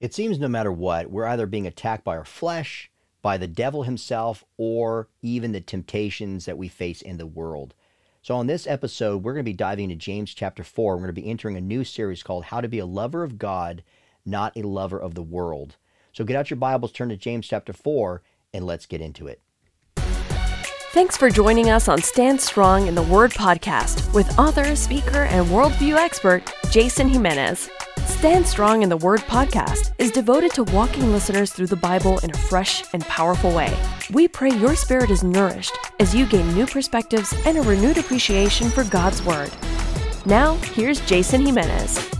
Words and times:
It 0.00 0.14
seems 0.14 0.38
no 0.38 0.46
matter 0.46 0.70
what, 0.70 1.10
we're 1.10 1.26
either 1.26 1.46
being 1.46 1.66
attacked 1.66 2.04
by 2.04 2.16
our 2.16 2.24
flesh, 2.24 2.90
by 3.20 3.36
the 3.36 3.48
devil 3.48 3.82
himself, 3.82 4.44
or 4.56 5.08
even 5.22 5.50
the 5.50 5.60
temptations 5.60 6.44
that 6.44 6.56
we 6.56 6.68
face 6.68 7.02
in 7.02 7.18
the 7.18 7.26
world. 7.26 7.74
So, 8.22 8.36
on 8.36 8.46
this 8.46 8.66
episode, 8.66 9.24
we're 9.24 9.32
going 9.32 9.44
to 9.44 9.50
be 9.50 9.54
diving 9.54 9.90
into 9.90 9.96
James 9.96 10.34
chapter 10.34 10.62
4. 10.62 10.94
We're 10.94 11.02
going 11.02 11.14
to 11.14 11.20
be 11.20 11.28
entering 11.28 11.56
a 11.56 11.60
new 11.60 11.82
series 11.82 12.22
called 12.22 12.44
How 12.44 12.60
to 12.60 12.68
Be 12.68 12.78
a 12.78 12.86
Lover 12.86 13.24
of 13.24 13.38
God, 13.38 13.82
Not 14.24 14.56
a 14.56 14.62
Lover 14.62 15.00
of 15.00 15.14
the 15.14 15.22
World. 15.22 15.76
So, 16.12 16.24
get 16.24 16.36
out 16.36 16.50
your 16.50 16.58
Bibles, 16.58 16.92
turn 16.92 17.08
to 17.08 17.16
James 17.16 17.48
chapter 17.48 17.72
4, 17.72 18.22
and 18.54 18.64
let's 18.64 18.86
get 18.86 19.00
into 19.00 19.26
it. 19.26 19.40
Thanks 20.92 21.16
for 21.16 21.28
joining 21.28 21.70
us 21.70 21.88
on 21.88 22.00
Stand 22.00 22.40
Strong 22.40 22.86
in 22.86 22.94
the 22.94 23.02
Word 23.02 23.32
podcast 23.32 24.14
with 24.14 24.38
author, 24.38 24.76
speaker, 24.76 25.24
and 25.24 25.46
worldview 25.46 25.96
expert 25.96 26.52
Jason 26.70 27.08
Jimenez. 27.08 27.68
Stand 28.08 28.48
Strong 28.48 28.82
in 28.82 28.88
the 28.88 28.96
Word 28.96 29.20
podcast 29.20 29.92
is 29.98 30.10
devoted 30.10 30.52
to 30.54 30.64
walking 30.64 31.12
listeners 31.12 31.52
through 31.52 31.66
the 31.68 31.76
Bible 31.76 32.18
in 32.20 32.30
a 32.30 32.36
fresh 32.36 32.82
and 32.92 33.04
powerful 33.04 33.54
way. 33.54 33.76
We 34.10 34.26
pray 34.26 34.50
your 34.50 34.74
spirit 34.74 35.10
is 35.10 35.22
nourished 35.22 35.78
as 36.00 36.14
you 36.14 36.26
gain 36.26 36.52
new 36.52 36.66
perspectives 36.66 37.32
and 37.46 37.58
a 37.58 37.62
renewed 37.62 37.96
appreciation 37.98 38.70
for 38.70 38.82
God's 38.82 39.22
Word. 39.22 39.52
Now, 40.26 40.54
here's 40.56 41.00
Jason 41.06 41.46
Jimenez. 41.46 42.10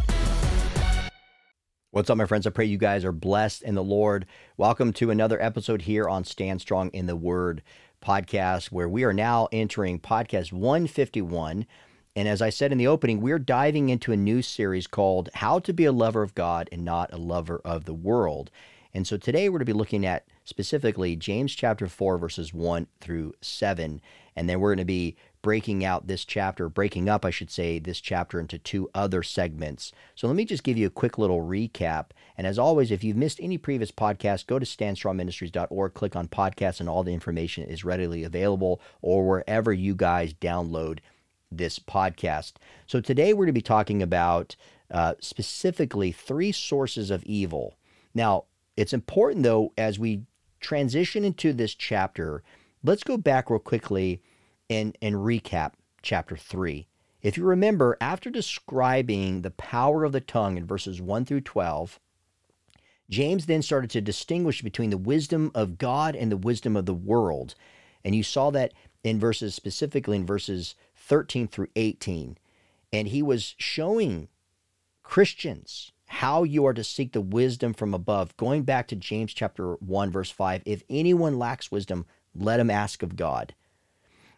What's 1.90 2.10
up, 2.10 2.18
my 2.18 2.26
friends? 2.26 2.46
I 2.46 2.50
pray 2.50 2.66
you 2.66 2.78
guys 2.78 3.04
are 3.04 3.10
blessed 3.10 3.62
in 3.62 3.74
the 3.74 3.82
Lord. 3.82 4.26
Welcome 4.56 4.92
to 4.92 5.10
another 5.10 5.42
episode 5.42 5.82
here 5.82 6.08
on 6.08 6.22
Stand 6.22 6.60
Strong 6.60 6.90
in 6.90 7.06
the 7.06 7.16
Word 7.16 7.62
podcast, 8.00 8.66
where 8.66 8.88
we 8.88 9.02
are 9.02 9.14
now 9.14 9.48
entering 9.50 9.98
podcast 9.98 10.52
151. 10.52 11.66
And 12.18 12.26
as 12.26 12.42
I 12.42 12.50
said 12.50 12.72
in 12.72 12.78
the 12.78 12.86
opening, 12.88 13.20
we're 13.20 13.38
diving 13.38 13.90
into 13.90 14.10
a 14.10 14.16
new 14.16 14.42
series 14.42 14.88
called 14.88 15.28
How 15.34 15.60
to 15.60 15.72
Be 15.72 15.84
a 15.84 15.92
Lover 15.92 16.24
of 16.24 16.34
God 16.34 16.68
and 16.72 16.84
Not 16.84 17.12
a 17.12 17.16
Lover 17.16 17.60
of 17.64 17.84
the 17.84 17.94
World. 17.94 18.50
And 18.92 19.06
so 19.06 19.16
today 19.16 19.48
we're 19.48 19.58
going 19.58 19.66
to 19.66 19.72
be 19.72 19.78
looking 19.78 20.04
at 20.04 20.26
specifically 20.42 21.14
James 21.14 21.54
chapter 21.54 21.86
4, 21.86 22.18
verses 22.18 22.52
1 22.52 22.88
through 23.00 23.34
7. 23.40 24.00
And 24.34 24.48
then 24.48 24.58
we're 24.58 24.70
going 24.70 24.78
to 24.78 24.84
be 24.84 25.14
breaking 25.42 25.84
out 25.84 26.08
this 26.08 26.24
chapter, 26.24 26.68
breaking 26.68 27.08
up, 27.08 27.24
I 27.24 27.30
should 27.30 27.52
say, 27.52 27.78
this 27.78 28.00
chapter 28.00 28.40
into 28.40 28.58
two 28.58 28.90
other 28.96 29.22
segments. 29.22 29.92
So 30.16 30.26
let 30.26 30.34
me 30.34 30.44
just 30.44 30.64
give 30.64 30.76
you 30.76 30.88
a 30.88 30.90
quick 30.90 31.18
little 31.18 31.42
recap. 31.42 32.06
And 32.36 32.48
as 32.48 32.58
always, 32.58 32.90
if 32.90 33.04
you've 33.04 33.16
missed 33.16 33.38
any 33.40 33.58
previous 33.58 33.92
podcast, 33.92 34.48
go 34.48 34.58
to 34.58 34.66
standstrongministries.org, 34.66 35.94
click 35.94 36.16
on 36.16 36.26
podcasts, 36.26 36.80
and 36.80 36.88
all 36.88 37.04
the 37.04 37.14
information 37.14 37.62
is 37.62 37.84
readily 37.84 38.24
available 38.24 38.80
or 39.02 39.24
wherever 39.24 39.72
you 39.72 39.94
guys 39.94 40.34
download 40.34 40.98
this 41.50 41.78
podcast. 41.78 42.54
So 42.86 43.00
today 43.00 43.32
we're 43.32 43.46
going 43.46 43.48
to 43.48 43.52
be 43.52 43.62
talking 43.62 44.02
about 44.02 44.56
uh, 44.90 45.14
specifically 45.20 46.12
three 46.12 46.52
sources 46.52 47.10
of 47.10 47.22
evil. 47.24 47.76
Now, 48.14 48.44
it's 48.76 48.92
important 48.92 49.42
though, 49.42 49.72
as 49.76 49.98
we 49.98 50.22
transition 50.60 51.24
into 51.24 51.52
this 51.52 51.74
chapter, 51.74 52.42
let's 52.82 53.04
go 53.04 53.16
back 53.16 53.50
real 53.50 53.58
quickly 53.58 54.22
and, 54.70 54.96
and 55.02 55.16
recap 55.16 55.72
chapter 56.02 56.36
3. 56.36 56.86
If 57.22 57.36
you 57.36 57.44
remember, 57.44 57.96
after 58.00 58.30
describing 58.30 59.42
the 59.42 59.50
power 59.50 60.04
of 60.04 60.12
the 60.12 60.20
tongue 60.20 60.56
in 60.56 60.66
verses 60.66 61.00
1 61.00 61.24
through 61.24 61.40
12, 61.40 61.98
James 63.10 63.46
then 63.46 63.62
started 63.62 63.90
to 63.90 64.00
distinguish 64.00 64.62
between 64.62 64.90
the 64.90 64.98
wisdom 64.98 65.50
of 65.54 65.78
God 65.78 66.14
and 66.14 66.30
the 66.30 66.36
wisdom 66.36 66.76
of 66.76 66.86
the 66.86 66.94
world. 66.94 67.54
And 68.04 68.14
you 68.14 68.22
saw 68.22 68.50
that 68.50 68.72
in 69.02 69.18
verses, 69.18 69.54
specifically 69.54 70.16
in 70.16 70.26
verses 70.26 70.74
13 71.08 71.48
through 71.48 71.68
18. 71.74 72.36
And 72.92 73.08
he 73.08 73.22
was 73.22 73.54
showing 73.58 74.28
Christians 75.02 75.92
how 76.06 76.42
you 76.42 76.66
are 76.66 76.74
to 76.74 76.84
seek 76.84 77.12
the 77.12 77.20
wisdom 77.20 77.74
from 77.74 77.94
above. 77.94 78.36
Going 78.36 78.62
back 78.62 78.88
to 78.88 78.96
James 78.96 79.32
chapter 79.32 79.74
1, 79.74 80.10
verse 80.10 80.30
5 80.30 80.62
if 80.64 80.82
anyone 80.88 81.38
lacks 81.38 81.70
wisdom, 81.70 82.06
let 82.34 82.60
him 82.60 82.70
ask 82.70 83.02
of 83.02 83.16
God. 83.16 83.54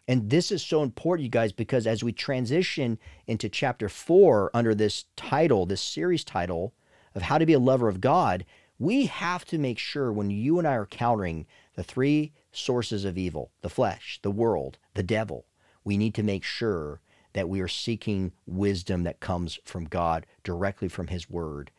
And 0.07 0.29
this 0.29 0.51
is 0.51 0.63
so 0.63 0.81
important, 0.81 1.23
you 1.25 1.29
guys, 1.29 1.51
because 1.51 1.85
as 1.85 2.03
we 2.03 2.11
transition 2.11 2.97
into 3.27 3.47
chapter 3.47 3.87
4 3.87 4.51
under 4.53 4.73
this 4.73 5.05
title, 5.15 5.65
this 5.65 5.81
series 5.81 6.23
title 6.23 6.73
of 7.13 7.23
How 7.23 7.37
to 7.37 7.45
Be 7.45 7.53
a 7.53 7.59
Lover 7.59 7.87
of 7.87 8.01
God, 8.01 8.45
we 8.79 9.05
have 9.05 9.45
to 9.45 9.57
make 9.57 9.77
sure 9.77 10.11
when 10.11 10.31
you 10.31 10.57
and 10.57 10.67
I 10.67 10.73
are 10.73 10.87
countering 10.87 11.45
the 11.75 11.83
three 11.83 12.33
sources 12.51 13.05
of 13.05 13.17
evil 13.17 13.51
the 13.61 13.69
flesh, 13.69 14.19
the 14.23 14.31
world, 14.31 14.77
the 14.95 15.03
devil 15.03 15.45
we 15.83 15.97
need 15.97 16.13
to 16.15 16.23
make 16.23 16.43
sure 16.43 17.01
that 17.33 17.49
we 17.49 17.61
are 17.61 17.67
seeking 17.67 18.31
wisdom 18.45 19.03
that 19.03 19.19
comes 19.19 19.59
from 19.63 19.85
God 19.85 20.25
directly 20.43 20.87
from 20.87 21.07
His 21.07 21.29
Word. 21.29 21.71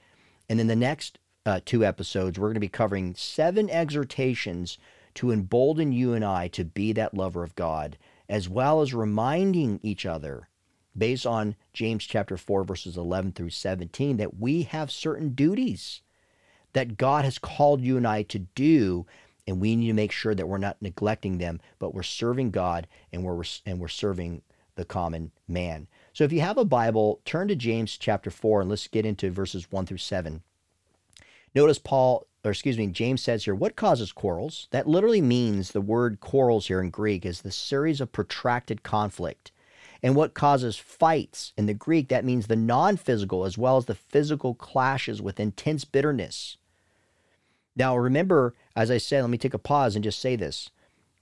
And 0.49 0.61
in 0.61 0.67
the 0.67 0.77
next 0.77 1.19
uh, 1.45 1.61
two 1.65 1.85
episodes, 1.85 2.39
we're 2.39 2.49
going 2.49 2.55
to 2.55 2.61
be 2.61 2.69
covering 2.69 3.15
seven 3.15 3.69
exhortations 3.69 4.79
to 5.15 5.31
embolden 5.31 5.93
you 5.93 6.15
and 6.15 6.25
I 6.25 6.49
to 6.49 6.65
be 6.65 6.93
that 6.93 7.15
lover 7.15 7.43
of 7.43 7.55
God, 7.55 7.99
as 8.29 8.49
well 8.49 8.81
as 8.81 8.95
reminding 8.95 9.81
each 9.83 10.07
other, 10.07 10.49
based 10.97 11.27
on 11.27 11.57
James 11.73 12.05
chapter 12.05 12.37
4, 12.37 12.65
verses 12.65 12.97
11 12.97 13.33
through 13.33 13.51
17, 13.51 14.17
that 14.17 14.39
we 14.39 14.63
have 14.63 14.91
certain 14.91 15.31
duties 15.31 16.01
that 16.73 16.97
God 16.97 17.25
has 17.25 17.39
called 17.39 17.83
you 17.83 17.97
and 17.97 18.07
I 18.07 18.23
to 18.25 18.39
do 18.39 19.07
and 19.47 19.61
we 19.61 19.77
need 19.77 19.89
to 19.89 19.93
make 19.93 20.13
sure 20.13 20.35
that 20.35 20.49
we're 20.49 20.59
not 20.59 20.81
neglecting 20.81 21.39
them, 21.39 21.61
but 21.79 21.95
we're 21.95 22.03
serving 22.03 22.51
God 22.51 22.87
and 23.13 23.25
we're 23.25 23.43
and 23.67 23.81
we're 23.81 23.89
serving 23.89 24.43
the 24.75 24.85
common 24.85 25.33
man. 25.47 25.87
So 26.13 26.25
if 26.25 26.33
you 26.33 26.41
have 26.41 26.59
a 26.59 26.65
Bible, 26.65 27.21
turn 27.25 27.49
to 27.49 27.57
James 27.57 27.97
chapter 27.99 28.31
4 28.31 28.63
and 28.63 28.71
let's 28.71 28.89
get 28.89 29.05
into 29.05 29.31
verses 29.31 29.71
1 29.71 29.87
through 29.87 29.99
7. 29.99 30.43
Notice 31.55 31.79
Paul 31.79 32.27
or 32.45 32.51
excuse 32.51 32.77
me, 32.77 32.89
James 32.89 33.23
says 33.23 33.45
here, 33.45 33.55
what 33.55 33.77
causes 33.77 34.11
quarrels? 34.11 34.67
That 34.73 34.89
literally 34.89 35.21
means 35.21 35.71
the 35.71 35.81
word 35.81 36.21
quarrels 36.21 36.67
here 36.67 36.81
in 36.81 36.91
Greek 36.91 37.25
is 37.25 37.43
the 37.43 37.53
series 37.53 38.01
of 38.01 38.11
protracted 38.11 38.83
conflict. 38.83 39.53
And 40.03 40.17
what 40.17 40.35
causes 40.35 40.77
fights 40.77 41.53
in 41.57 41.67
the 41.67 41.75
Greek, 41.75 42.09
that 42.09 42.25
means 42.25 42.49
the 42.49 42.57
non 42.57 42.97
physical 42.97 43.45
as 43.45 43.57
well 43.57 43.77
as 43.77 43.85
the 43.85 43.95
physical 43.95 44.55
clashes 44.55 45.23
with 45.23 45.39
intense 45.39 45.85
bitterness. 45.85 46.57
Now, 47.77 47.97
remember, 47.97 48.55
as 48.75 48.91
I 48.91 48.99
said, 48.99 49.23
let 49.23 49.31
me 49.31 49.39
take 49.39 49.55
a 49.55 49.59
pause 49.59 49.95
and 49.95 50.05
just 50.05 50.21
say 50.21 50.37
this. 50.37 50.71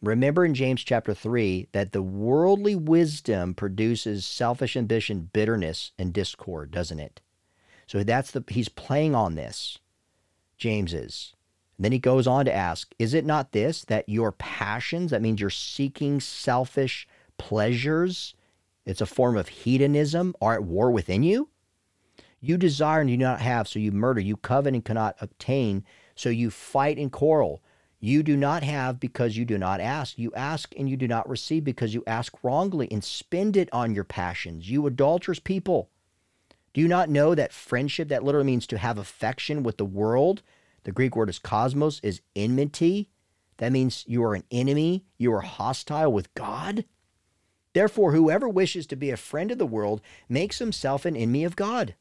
Remember 0.03 0.45
in 0.45 0.55
James 0.55 0.83
chapter 0.83 1.13
3 1.13 1.69
that 1.73 1.93
the 1.93 2.03
worldly 2.03 2.75
wisdom 2.75 3.55
produces 3.55 4.25
selfish 4.25 4.77
ambition, 4.77 5.29
bitterness, 5.33 5.93
and 5.99 6.13
discord, 6.13 6.71
doesn't 6.71 7.01
it? 7.01 7.21
So 7.87 8.03
that's 8.03 8.31
the 8.31 8.43
he's 8.49 8.69
playing 8.69 9.15
on 9.15 9.35
this. 9.35 9.79
James 10.57 10.95
is. 10.95 11.35
And 11.77 11.85
then 11.85 11.93
he 11.93 11.99
goes 11.99 12.27
on 12.27 12.45
to 12.45 12.55
ask, 12.55 12.95
is 12.99 13.15
it 13.15 13.25
not 13.25 13.53
this 13.53 13.85
that 13.87 14.09
your 14.09 14.33
passions, 14.33 15.11
that 15.11 15.23
means 15.23 15.41
you're 15.41 15.51
seeking 15.51 16.21
selfish 16.21 17.09
pleasures, 17.37 18.35
it's 18.87 19.01
a 19.01 19.07
form 19.07 19.37
of 19.37 19.49
hedonism, 19.49 20.35
are 20.41 20.55
at 20.55 20.63
war 20.63 20.91
within 20.91 21.23
you? 21.23 21.49
You 22.41 22.57
desire 22.57 23.01
and 23.01 23.11
you 23.11 23.17
do 23.17 23.25
not 23.25 23.41
have, 23.41 23.69
so 23.69 23.79
you 23.79 23.93
murder. 23.93 24.21
You 24.21 24.37
covet 24.37 24.75
and 24.75 24.85
cannot 24.85 25.17
obtain, 25.21 25.85
so 26.21 26.29
you 26.29 26.51
fight 26.51 26.99
and 26.99 27.11
quarrel. 27.11 27.63
You 27.99 28.23
do 28.23 28.37
not 28.37 28.63
have 28.63 29.01
because 29.01 29.37
you 29.37 29.45
do 29.45 29.59
not 29.59 29.81
ask. 29.81 30.19
You 30.19 30.33
ask 30.35 30.75
and 30.77 30.89
you 30.89 30.97
do 30.97 31.09
not 31.09 31.29
receive 31.29 31.65
because 31.65 31.95
you 31.95 32.05
ask 32.07 32.33
wrongly 32.43 32.89
and 32.91 33.03
spend 33.03 33.57
it 33.57 33.69
on 33.73 33.95
your 33.95 34.05
passions. 34.05 34.71
You 34.71 34.87
adulterous 34.87 35.39
people. 35.39 35.89
Do 36.73 36.81
you 36.81 36.89
not 36.89 37.11
know 37.11 37.35
that 37.35 37.53
friendship, 37.53 38.09
that 38.09 38.23
literally 38.23 38.47
means 38.47 38.67
to 38.69 38.79
have 38.79 38.97
affection 38.97 39.63
with 39.63 39.77
the 39.77 39.85
world, 39.85 40.43
the 40.85 40.93
Greek 40.93 41.17
word 41.17 41.29
is 41.29 41.39
cosmos, 41.39 42.01
is 42.03 42.21
enmity? 42.37 43.09
That 43.57 43.73
means 43.73 44.05
you 44.07 44.23
are 44.25 44.35
an 44.35 44.45
enemy, 44.51 45.05
you 45.19 45.33
are 45.35 45.41
hostile 45.41 46.13
with 46.13 46.33
God. 46.35 46.85
Therefore, 47.73 48.13
whoever 48.13 48.49
wishes 48.49 48.87
to 48.89 48.97
be 48.97 49.11
a 49.11 49.17
friend 49.17 49.51
of 49.51 49.59
the 49.59 49.67
world 49.67 50.01
makes 50.29 50.59
himself 50.59 51.05
an 51.05 51.17
enemy 51.17 51.45
of 51.45 51.57
God. 51.57 51.95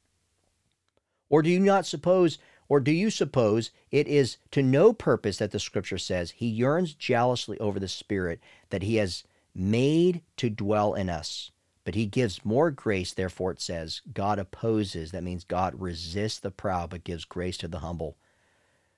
Or 1.30 1.42
do 1.42 1.50
you 1.50 1.60
not 1.60 1.86
suppose 1.86 2.40
or 2.70 2.80
do 2.80 2.92
you 2.92 3.10
suppose 3.10 3.72
it 3.92 4.08
is 4.08 4.38
to 4.52 4.62
no 4.62 4.94
purpose 4.94 5.38
that 5.38 5.52
the 5.52 5.60
scripture 5.60 5.98
says 5.98 6.32
he 6.32 6.46
yearns 6.46 6.94
jealously 6.94 7.60
over 7.60 7.80
the 7.80 7.88
Spirit 7.88 8.40
that 8.70 8.84
he 8.84 8.98
has 8.98 9.24
made 9.56 10.22
to 10.38 10.50
dwell 10.50 10.94
in 10.94 11.10
us? 11.10 11.52
But 11.84 11.96
he 11.96 12.06
gives 12.06 12.46
more 12.46 12.70
grace, 12.70 13.12
therefore 13.12 13.52
it 13.52 13.60
says, 13.60 14.02
God 14.14 14.38
opposes, 14.38 15.12
that 15.12 15.24
means 15.24 15.44
God 15.44 15.74
resists 15.82 16.40
the 16.40 16.52
proud, 16.52 16.92
but 16.92 17.04
gives 17.04 17.26
grace 17.26 17.58
to 17.58 17.68
the 17.68 17.80
humble. 17.80 18.16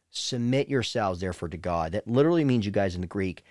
Submit 0.10 0.68
yourselves, 0.68 1.22
therefore, 1.22 1.48
to 1.48 1.58
God. 1.58 1.94
That 1.94 2.06
literally 2.06 2.44
means, 2.44 2.66
you 2.66 2.72
guys, 2.72 2.96
in 2.96 3.02
the 3.02 3.08
Greek, 3.08 3.46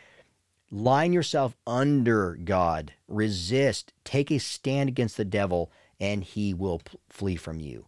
line 0.71 1.15
yourself 1.15 1.57
under 1.67 2.35
God, 2.35 2.93
resist, 3.09 3.95
take 4.05 4.31
a 4.31 4.39
stand 4.39 4.91
against 4.91 5.17
the 5.17 5.25
devil, 5.25 5.73
and 5.99 6.23
he 6.23 6.53
will 6.53 6.83
flee 7.09 7.37
from 7.37 7.61
you. 7.61 7.87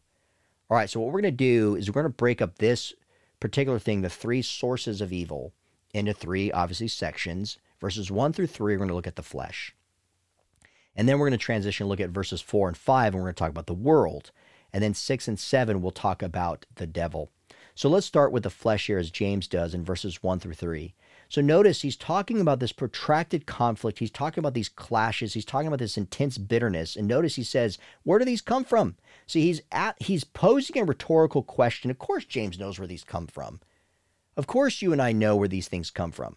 All 0.73 0.79
right, 0.79 0.89
so 0.89 1.01
what 1.01 1.13
we're 1.13 1.21
going 1.21 1.37
to 1.37 1.37
do 1.37 1.77
is 1.77 1.91
we're 1.91 2.01
going 2.01 2.05
to 2.05 2.17
break 2.17 2.41
up 2.41 2.57
this 2.57 2.95
particular 3.41 3.79
thing, 3.79 4.01
the 4.01 4.09
three 4.09 4.41
sources 4.41 5.03
of 5.03 5.13
evil, 5.13 5.53
into 5.93 6.15
three, 6.15 6.51
obviously, 6.51 6.89
sections. 6.89 7.59
Verses 7.79 8.11
one 8.11 8.33
through 8.33 8.47
three, 8.47 8.73
we're 8.73 8.79
going 8.79 8.89
to 8.89 8.95
look 8.95 9.07
at 9.07 9.17
the 9.17 9.23
flesh. 9.23 9.77
And 10.97 11.07
then 11.07 11.19
we're 11.19 11.29
going 11.29 11.39
to 11.39 11.45
transition, 11.45 11.89
look 11.89 12.01
at 12.01 12.09
verses 12.09 12.41
four 12.41 12.69
and 12.69 12.77
five, 12.79 13.09
and 13.09 13.17
we're 13.17 13.27
going 13.27 13.35
to 13.35 13.39
talk 13.39 13.51
about 13.51 13.67
the 13.67 13.75
world. 13.75 14.31
And 14.73 14.83
then 14.83 14.95
six 14.95 15.29
and 15.29 15.39
seven, 15.39 15.83
we'll 15.83 15.91
talk 15.91 16.23
about 16.23 16.65
the 16.77 16.87
devil. 16.87 17.29
So 17.75 17.91
let's 17.91 18.07
start 18.07 18.33
with 18.33 18.43
the 18.43 18.49
flesh 18.49 18.87
here, 18.87 18.99
as 18.99 19.11
James 19.11 19.49
does 19.49 19.75
in 19.75 19.85
verses 19.85 20.23
1 20.23 20.41
through 20.41 20.55
3. 20.55 20.95
So 21.29 21.41
notice 21.41 21.81
he's 21.83 21.97
talking 21.97 22.41
about 22.41 22.61
this 22.61 22.73
protracted 22.73 23.47
conflict. 23.47 23.99
He's 23.99 24.11
talking 24.11 24.41
about 24.41 24.53
these 24.53 24.69
clashes. 24.69 25.33
He's 25.33 25.45
talking 25.47 25.67
about 25.67 25.79
this 25.79 25.97
intense 25.97 26.37
bitterness. 26.37 26.97
And 26.97 27.09
notice 27.09 27.37
he 27.37 27.43
says, 27.43 27.79
Where 28.03 28.19
do 28.19 28.25
these 28.25 28.43
come 28.43 28.65
from? 28.65 28.97
See, 29.33 29.47
he's 29.47 29.63
at 29.73 29.97
he's 29.99 30.25
posing 30.25 30.77
a 30.77 30.85
rhetorical 30.85 31.43
question. 31.43 31.91
Of 31.91 31.99
course, 31.99 32.27
James 32.27 32.59
knows 32.59 32.79
where 32.79 32.87
these 32.87 33.03
come 33.03 33.27
from. 33.27 33.61
Of 34.37 34.47
course, 34.47 34.83
you 34.83 34.93
and 34.93 35.01
I 35.01 35.13
know 35.13 35.37
where 35.37 35.49
these 35.49 35.69
things 35.69 35.91
come 35.91 36.13
from. 36.13 36.37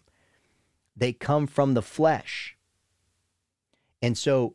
They 0.96 1.12
come 1.12 1.46
from 1.46 1.74
the 1.74 1.82
flesh. 1.82 2.56
And 4.00 4.16
so 4.16 4.54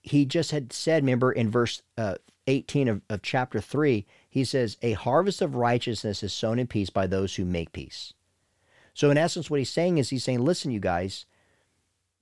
he 0.00 0.24
just 0.24 0.52
had 0.52 0.72
said, 0.72 1.02
remember 1.02 1.32
in 1.32 1.50
verse 1.50 1.82
uh, 1.98 2.14
18 2.46 2.88
of, 2.88 3.02
of 3.10 3.20
chapter 3.20 3.60
3, 3.60 4.06
he 4.26 4.42
says, 4.42 4.78
A 4.80 4.92
harvest 4.92 5.42
of 5.42 5.54
righteousness 5.54 6.22
is 6.22 6.32
sown 6.32 6.58
in 6.58 6.68
peace 6.68 6.88
by 6.88 7.06
those 7.06 7.34
who 7.34 7.44
make 7.44 7.72
peace. 7.72 8.14
So, 8.94 9.10
in 9.10 9.18
essence, 9.18 9.50
what 9.50 9.58
he's 9.58 9.68
saying 9.68 9.98
is 9.98 10.08
he's 10.08 10.24
saying, 10.24 10.42
listen, 10.42 10.70
you 10.70 10.80
guys, 10.80 11.26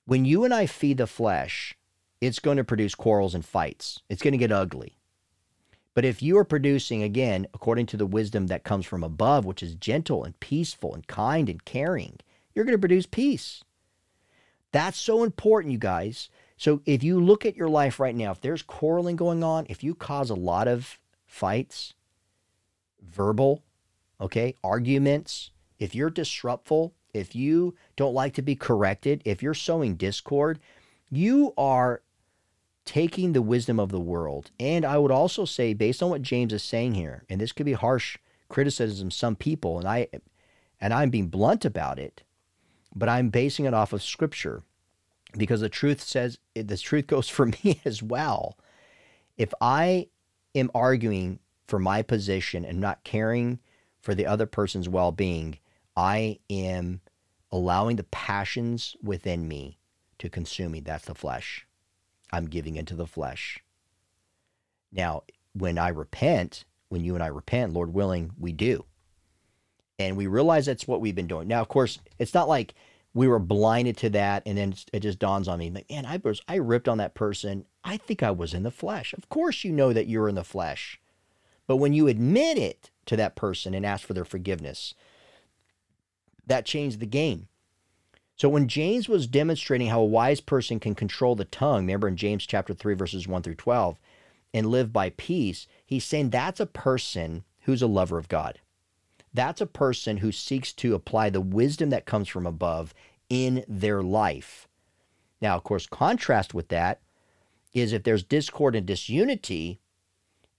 when 0.05 0.25
you 0.25 0.44
and 0.44 0.52
I 0.52 0.67
feed 0.67 0.99
the 0.99 1.06
flesh, 1.06 1.76
it's 2.20 2.40
going 2.40 2.56
to 2.56 2.64
produce 2.64 2.96
quarrels 2.96 3.37
and 3.37 3.44
fights. 3.44 4.02
It's 4.08 4.22
going 4.22 4.32
to 4.32 4.38
get 4.38 4.50
ugly. 4.50 4.96
But 5.94 6.04
if 6.04 6.22
you 6.22 6.38
are 6.38 6.44
producing, 6.44 7.02
again, 7.02 7.46
according 7.52 7.87
to 7.87 7.96
the 7.96 8.06
wisdom 8.06 8.46
that 8.46 8.64
comes 8.64 8.87
from 8.87 9.02
above, 9.02 9.44
which 9.44 9.62
is 9.62 9.75
gentle 9.75 10.25
and 10.25 10.38
peaceful 10.40 10.94
and 10.94 11.06
kind 11.06 11.48
and 11.48 11.64
caring, 11.64 12.19
you're 12.54 12.64
going 12.64 12.76
to 12.76 12.81
produce 12.81 13.06
peace. 13.06 13.64
That's 14.72 14.98
so 14.98 15.25
important, 15.25 15.72
you 15.72 15.78
guys. 15.78 16.31
So 16.56 16.81
if 16.87 17.02
you 17.02 17.19
look 17.19 17.44
at 17.44 17.56
your 17.56 17.69
life 17.69 17.98
right 17.98 18.14
now, 18.14 18.31
if 18.31 18.40
there's 18.40 18.62
quarreling 18.62 19.16
going 19.16 19.42
on, 19.42 19.66
if 19.69 19.82
you 19.82 19.94
cause 19.94 20.31
a 20.31 20.34
lot 20.34 20.69
of 20.69 20.98
fights, 21.26 21.94
verbal, 23.02 23.64
okay, 24.20 24.54
arguments, 24.62 25.50
if 25.78 25.94
you're 25.94 26.10
disruptful, 26.10 26.94
if 27.12 27.34
you 27.34 27.75
don't 27.96 28.14
like 28.14 28.34
to 28.34 28.43
be 28.43 28.54
corrected, 28.54 29.22
if 29.25 29.43
you're 29.43 29.54
sowing 29.54 29.96
discord, 29.96 30.60
you 31.10 31.52
are 31.56 32.02
taking 32.85 33.32
the 33.32 33.43
wisdom 33.43 33.79
of 33.79 33.91
the 33.91 34.00
world. 34.00 34.50
And 34.59 34.85
I 34.85 34.99
would 34.99 35.11
also 35.11 35.44
say, 35.44 35.75
based 35.75 36.03
on 36.03 36.11
what 36.11 36.23
James 36.23 36.53
is 36.53 36.62
saying 36.62 36.94
here, 36.94 37.25
and 37.29 37.41
this 37.41 37.53
could 37.53 37.67
be 37.67 37.73
harsh 37.73 38.19
criticism 38.49 39.11
some 39.11 39.37
people, 39.37 39.79
and 39.79 39.88
I 39.88 40.09
and 40.81 40.94
I'm 40.94 41.11
being 41.11 41.29
blunt 41.29 41.65
about 41.65 41.99
it, 41.99 42.23
but 42.94 43.09
I'm 43.09 43.29
basing 43.31 43.65
it 43.67 43.75
off 43.75 43.93
of 43.93 44.03
scripture 44.03 44.62
because 45.37 45.61
the 45.61 45.69
truth 45.69 46.00
says 46.03 46.38
the 46.55 46.77
truth 46.77 47.06
goes 47.06 47.29
for 47.31 47.47
me 47.47 47.81
as 47.85 48.03
well. 48.03 48.59
If 49.37 49.55
I 49.61 50.09
am 50.55 50.71
arguing 50.75 51.38
for 51.67 51.79
my 51.79 52.03
position 52.03 52.65
and 52.65 52.81
not 52.81 53.05
caring 53.05 53.61
for 54.00 54.15
the 54.15 54.27
other 54.27 54.47
person's 54.47 54.88
well-being, 54.88 55.59
I 55.97 56.41
am 56.50 57.00
allowing 57.53 57.97
the 57.97 58.05
passions 58.05 58.97
within 59.03 59.47
me 59.47 59.79
to 60.19 60.29
consume 60.29 60.73
me. 60.73 60.81
That's 60.81 61.05
the 61.05 61.15
flesh. 61.15 61.67
I'm 62.32 62.47
giving 62.47 62.77
into 62.77 62.94
the 62.94 63.06
flesh. 63.06 63.61
Now, 64.93 65.23
when 65.53 65.79
I 65.79 65.88
repent, 65.88 66.65
when 66.88 67.05
you 67.05 67.15
and 67.15 67.23
I 67.23 67.29
repent, 67.29 67.73
Lord 67.73 67.93
willing, 67.94 68.32
we 68.38 68.53
do. 68.53 68.85
And 69.99 70.17
we 70.17 70.27
realize 70.27 70.67
that's 70.67 70.88
what 70.88 71.00
we've 71.00 71.15
been 71.15 71.27
doing. 71.27 71.49
Now, 71.49 71.61
of 71.61 71.69
course, 71.69 71.99
it's 72.19 72.35
not 72.35 72.49
like 72.49 72.75
we 73.12 73.29
were 73.29 73.38
blinded 73.38 73.97
to 73.99 74.11
that 74.11 74.43
and 74.47 74.56
then 74.56 74.75
it 74.93 75.00
just 75.00 75.19
dawns 75.19 75.49
on 75.49 75.59
me, 75.59 75.71
like, 75.71 75.91
man, 75.91 76.06
I 76.06 76.21
was 76.23 76.41
I 76.49 76.56
ripped 76.56 76.88
on 76.88 76.99
that 76.99 77.15
person. 77.15 77.67
I 77.85 77.97
think 77.97 78.23
I 78.23 78.31
was 78.31 78.55
in 78.55 78.62
the 78.62 78.71
flesh. 78.71 79.12
Of 79.12 79.29
course 79.29 79.65
you 79.65 79.73
know 79.73 79.93
that 79.93 80.06
you're 80.06 80.29
in 80.29 80.37
the 80.37 80.44
flesh. 80.44 81.00
But 81.67 81.77
when 81.77 81.93
you 81.93 82.09
admit 82.09 82.59
it 82.59 82.91
to 83.06 83.17
that 83.17 83.37
person 83.37 83.75
and 83.75 83.85
ask 83.85 84.06
for 84.06 84.15
their 84.15 84.25
forgiveness, 84.25 84.94
that 86.47 86.65
changed 86.65 87.00
the 87.00 87.06
game. 87.06 87.49
So 88.40 88.48
when 88.48 88.69
James 88.69 89.06
was 89.06 89.26
demonstrating 89.26 89.88
how 89.88 90.00
a 90.00 90.06
wise 90.06 90.40
person 90.40 90.81
can 90.81 90.94
control 90.94 91.37
the 91.37 91.44
tongue, 91.44 91.82
remember 91.82 92.08
in 92.08 92.16
James 92.16 92.46
chapter 92.46 92.72
3 92.72 92.94
verses 92.94 93.28
1 93.28 93.42
through 93.42 93.56
12, 93.56 93.98
and 94.54 94.66
live 94.69 94.94
by 94.94 95.10
peace, 95.10 95.66
he's 95.84 96.06
saying 96.06 96.31
that's 96.31 96.58
a 96.58 96.64
person 96.64 97.44
who's 97.64 97.82
a 97.82 97.87
lover 97.87 98.16
of 98.16 98.31
God. 98.31 98.58
That's 99.34 99.60
a 99.60 99.66
person 99.66 100.16
who 100.16 100.32
seeks 100.32 100.72
to 100.72 100.94
apply 100.94 101.28
the 101.28 101.42
wisdom 101.42 101.90
that 101.90 102.06
comes 102.06 102.28
from 102.28 102.46
above 102.46 102.94
in 103.28 103.62
their 103.69 104.02
life. 104.02 104.66
Now, 105.43 105.54
of 105.56 105.62
course, 105.62 105.86
contrast 105.86 106.54
with 106.54 106.69
that 106.69 107.02
is 107.75 107.93
if 107.93 108.04
there's 108.04 108.25
discord 108.25 108.75
and 108.75 108.86
disunity 108.86 109.81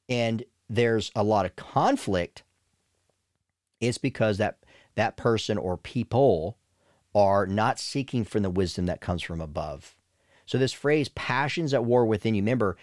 and 0.08 0.44
there's 0.70 1.12
a 1.16 1.24
lot 1.24 1.48
of 1.48 1.56
conflict, 1.56 2.44
it's 3.80 3.98
because 3.98 4.38
that 4.38 4.60
that 4.94 5.18
person 5.18 5.58
or 5.58 5.78
people 5.78 6.60
are 7.14 7.46
not 7.46 7.80
seeking 7.80 8.24
from 8.24 8.44
the 8.44 8.50
wisdom 8.50 8.86
that 8.86 9.02
comes 9.02 9.22
from 9.22 9.42
above. 9.42 9.96
So, 10.46 10.58
this 10.58 10.74
phrase, 10.74 11.10
passions 11.10 11.74
at 11.74 11.86
war 11.86 12.06
within 12.06 12.36
you, 12.36 12.42
remember, 12.42 12.78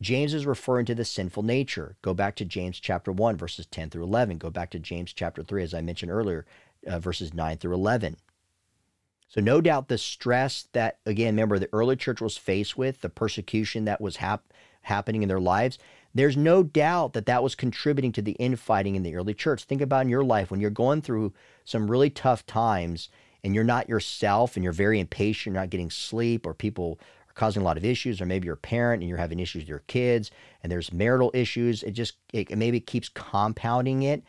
James 0.00 0.34
is 0.34 0.44
referring 0.44 0.86
to 0.86 0.94
the 0.94 1.04
sinful 1.04 1.42
nature. 1.42 1.96
Go 2.02 2.12
back 2.12 2.36
to 2.36 2.44
James 2.44 2.78
chapter 2.78 3.10
1, 3.10 3.36
verses 3.36 3.66
10 3.66 3.90
through 3.90 4.04
11. 4.04 4.38
Go 4.38 4.50
back 4.50 4.70
to 4.70 4.78
James 4.78 5.12
chapter 5.12 5.42
3, 5.42 5.62
as 5.62 5.72
I 5.72 5.80
mentioned 5.80 6.12
earlier, 6.12 6.44
uh, 6.86 6.98
verses 6.98 7.32
9 7.32 7.56
through 7.56 7.74
11. 7.74 8.16
So, 9.28 9.40
no 9.40 9.60
doubt 9.60 9.88
the 9.88 9.98
stress 9.98 10.68
that, 10.72 10.98
again, 11.06 11.34
remember, 11.34 11.58
the 11.58 11.70
early 11.72 11.96
church 11.96 12.20
was 12.20 12.36
faced 12.36 12.76
with, 12.76 13.00
the 13.00 13.08
persecution 13.08 13.86
that 13.86 14.00
was 14.00 14.16
hap- 14.16 14.52
happening 14.82 15.22
in 15.22 15.28
their 15.28 15.40
lives, 15.40 15.78
there's 16.14 16.36
no 16.36 16.62
doubt 16.62 17.12
that 17.12 17.26
that 17.26 17.42
was 17.42 17.54
contributing 17.54 18.12
to 18.12 18.22
the 18.22 18.32
infighting 18.32 18.94
in 18.94 19.02
the 19.02 19.16
early 19.16 19.34
church. 19.34 19.64
Think 19.64 19.82
about 19.82 20.02
in 20.02 20.08
your 20.08 20.24
life 20.24 20.50
when 20.50 20.60
you're 20.60 20.70
going 20.70 21.02
through 21.02 21.32
some 21.64 21.90
really 21.90 22.08
tough 22.08 22.46
times 22.46 23.08
and 23.46 23.54
you're 23.54 23.64
not 23.64 23.88
yourself 23.88 24.56
and 24.56 24.64
you're 24.64 24.72
very 24.72 24.98
impatient, 24.98 25.54
you're 25.54 25.62
not 25.62 25.70
getting 25.70 25.88
sleep, 25.88 26.44
or 26.44 26.52
people 26.52 26.98
are 27.30 27.34
causing 27.34 27.62
a 27.62 27.64
lot 27.64 27.76
of 27.76 27.84
issues, 27.84 28.20
or 28.20 28.26
maybe 28.26 28.46
you're 28.46 28.54
a 28.54 28.58
parent 28.58 29.02
and 29.02 29.08
you're 29.08 29.16
having 29.16 29.38
issues 29.38 29.62
with 29.62 29.68
your 29.68 29.84
kids 29.86 30.32
and 30.62 30.70
there's 30.70 30.92
marital 30.92 31.30
issues. 31.32 31.84
It 31.84 31.92
just, 31.92 32.16
it, 32.32 32.54
maybe 32.58 32.78
it 32.78 32.88
keeps 32.88 33.08
compounding 33.08 34.02
it. 34.02 34.24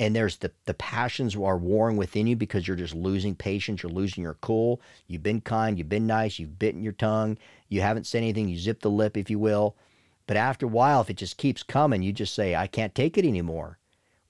And 0.00 0.14
there's 0.14 0.38
the, 0.38 0.50
the 0.64 0.74
passions 0.74 1.36
are 1.36 1.56
warring 1.56 1.96
within 1.96 2.26
you 2.26 2.34
because 2.34 2.66
you're 2.66 2.76
just 2.76 2.94
losing 2.94 3.36
patience, 3.36 3.84
you're 3.84 3.92
losing 3.92 4.24
your 4.24 4.34
cool. 4.34 4.80
You've 5.06 5.22
been 5.22 5.40
kind, 5.40 5.78
you've 5.78 5.88
been 5.88 6.08
nice, 6.08 6.40
you've 6.40 6.58
bitten 6.58 6.82
your 6.82 6.92
tongue, 6.92 7.38
you 7.68 7.80
haven't 7.80 8.06
said 8.06 8.18
anything, 8.18 8.48
you 8.48 8.58
zip 8.58 8.80
the 8.80 8.90
lip, 8.90 9.16
if 9.16 9.30
you 9.30 9.38
will 9.38 9.76
but 10.28 10.36
after 10.36 10.66
a 10.66 10.68
while, 10.68 11.00
if 11.00 11.08
it 11.08 11.16
just 11.16 11.38
keeps 11.38 11.62
coming, 11.62 12.02
you 12.02 12.12
just 12.12 12.34
say, 12.34 12.54
I 12.54 12.66
can't 12.66 12.94
take 12.94 13.16
it 13.16 13.24
anymore. 13.24 13.77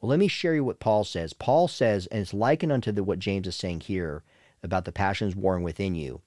Well, 0.01 0.11
let 0.11 0.19
me 0.19 0.29
share 0.29 0.55
you 0.55 0.65
what 0.65 0.81
Paul 0.81 1.05
says. 1.05 1.33
Paul 1.33 1.69
says, 1.69 2.07
and 2.07 2.21
it's 2.21 2.35
likened 2.35 2.73
unto 2.73 2.93
the, 2.93 3.03
what 3.03 3.19
James 3.19 3.47
is 3.47 3.57
saying 3.57 3.81
here 3.81 4.23
about 4.63 4.85
the 4.85 4.93
passions 4.93 5.35
warring 5.35 5.65
within 5.65 5.95
you. 5.95 6.21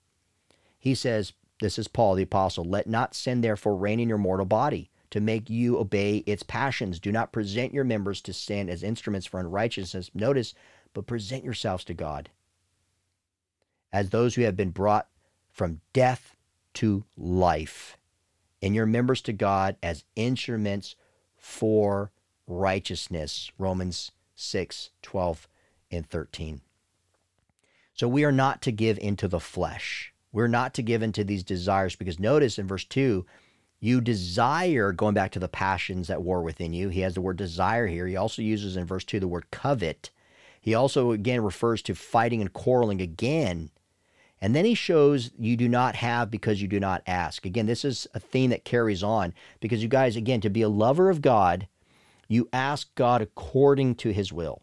He 0.78 0.96
says, 0.96 1.34
This 1.62 1.80
is 1.80 1.88
Paul 1.88 2.16
the 2.16 2.24
apostle, 2.24 2.66
let 2.66 2.88
not 2.88 3.16
sin 3.16 3.42
therefore 3.42 3.76
reign 3.76 4.00
in 4.00 4.10
your 4.10 4.18
mortal 4.18 4.46
body 4.46 4.90
to 5.12 5.22
make 5.22 5.50
you 5.50 5.78
obey 5.78 6.18
its 6.26 6.44
passions. 6.44 7.00
Do 7.00 7.12
not 7.12 7.32
present 7.32 7.74
your 7.74 7.84
members 7.84 8.22
to 8.22 8.34
sin 8.34 8.70
as 8.70 8.84
instruments 8.84 9.28
for 9.28 9.40
unrighteousness. 9.40 10.12
Notice, 10.14 10.54
but 10.94 11.08
present 11.08 11.44
yourselves 11.44 11.84
to 11.86 11.94
God 11.94 12.30
as 13.94 14.10
those 14.10 14.36
who 14.36 14.42
have 14.44 14.56
been 14.56 14.72
brought 14.72 15.08
from 15.52 15.82
death 15.94 16.36
to 16.74 17.04
life 17.18 17.98
and 18.62 18.74
your 18.74 18.86
members 18.86 19.22
to 19.22 19.34
God 19.34 19.76
as 19.84 20.06
instruments 20.16 20.96
for 21.36 22.12
righteousness. 22.52 23.52
Romans 23.58 24.12
6, 24.36 24.92
12, 25.02 25.48
and 25.92 26.10
13. 26.10 26.62
So 27.94 28.08
we 28.08 28.24
are 28.24 28.32
not 28.32 28.62
to 28.64 28.72
give 28.72 28.98
into 29.00 29.28
the 29.28 29.40
flesh. 29.40 30.14
We're 30.32 30.48
not 30.48 30.74
to 30.76 30.82
give 30.82 31.04
into 31.04 31.24
these 31.24 31.44
desires 31.44 31.96
because 31.96 32.20
notice 32.20 32.58
in 32.58 32.68
verse 32.68 32.86
2, 32.86 33.26
you 33.80 34.02
desire, 34.02 34.92
going 34.92 35.14
back 35.14 35.32
to 35.32 35.40
the 35.40 35.48
passions 35.48 36.08
that 36.08 36.22
war 36.22 36.42
within 36.42 36.74
you. 36.74 36.90
He 36.90 37.02
has 37.02 37.16
the 37.16 37.22
word 37.22 37.38
desire 37.38 37.88
here. 37.88 38.08
He 38.08 38.16
also 38.16 38.42
uses 38.42 38.78
in 38.78 38.86
verse 38.86 39.04
2 39.04 39.20
the 39.20 39.28
word 39.28 39.52
covet. 39.52 40.12
He 40.62 40.74
also 40.74 41.12
again 41.12 41.42
refers 41.42 41.82
to 41.84 41.96
fighting 41.96 42.42
and 42.42 42.54
quarreling 42.54 43.02
again 43.02 43.72
and 44.42 44.56
then 44.56 44.66
he 44.66 44.74
shows 44.74 45.32
you 45.38 45.56
do 45.56 45.70
not 45.70 45.96
have 45.96 46.32
because 46.32 46.62
you 46.62 46.68
do 46.68 46.80
not 46.80 47.04
ask. 47.06 47.46
Again, 47.46 47.68
this 47.68 47.86
is 47.86 48.08
a 48.16 48.20
theme 48.20 48.50
that 48.50 48.66
carries 48.66 49.04
on 49.04 49.34
because 49.60 49.84
you 49.84 49.88
guys, 49.88 50.16
again, 50.16 50.42
to 50.42 50.50
be 50.50 50.64
a 50.64 50.70
lover 50.70 51.12
of 51.12 51.22
God, 51.22 51.68
you 52.32 52.48
ask 52.54 52.94
God 52.96 53.22
according 53.22 53.96
to 53.96 54.12
his 54.12 54.32
will. 54.32 54.62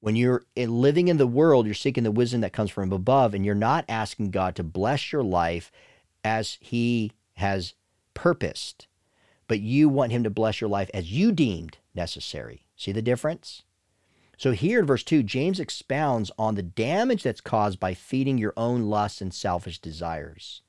When 0.00 0.16
you're 0.16 0.42
living 0.56 1.08
in 1.08 1.16
the 1.16 1.26
world, 1.26 1.64
you're 1.64 1.74
seeking 1.74 2.04
the 2.04 2.10
wisdom 2.10 2.40
that 2.40 2.52
comes 2.52 2.70
from 2.70 2.92
above, 2.92 3.34
and 3.34 3.44
you're 3.44 3.54
not 3.54 3.84
asking 3.88 4.32
God 4.32 4.56
to 4.56 4.64
bless 4.64 5.12
your 5.12 5.22
life 5.22 5.70
as 6.24 6.58
he 6.60 7.12
has 7.34 7.74
purposed, 8.14 8.86
but 9.46 9.60
you 9.60 9.88
want 9.88 10.12
him 10.12 10.24
to 10.24 10.30
bless 10.30 10.60
your 10.60 10.68
life 10.68 10.90
as 10.92 11.12
you 11.12 11.30
deemed 11.30 11.78
necessary. 11.94 12.64
See 12.76 12.92
the 12.92 13.00
difference? 13.00 13.62
So 14.36 14.50
here 14.50 14.80
in 14.80 14.86
verse 14.86 15.04
2, 15.04 15.22
James 15.22 15.60
expounds 15.60 16.32
on 16.36 16.56
the 16.56 16.62
damage 16.62 17.22
that's 17.22 17.40
caused 17.40 17.78
by 17.78 17.94
feeding 17.94 18.38
your 18.38 18.52
own 18.56 18.82
lusts 18.82 19.20
and 19.20 19.32
selfish 19.32 19.78
desires. 19.78 20.62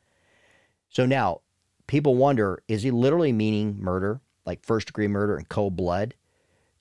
So 0.89 1.07
now, 1.07 1.41
people 1.87 2.15
wonder 2.15 2.61
is 2.67 2.83
he 2.83 2.91
literally 2.91 3.33
meaning 3.33 3.77
murder, 3.79 4.21
like 4.45 4.63
first 4.63 4.87
degree 4.87 5.07
murder 5.07 5.35
and 5.37 5.49
cold 5.49 5.75
blood? 5.75 6.15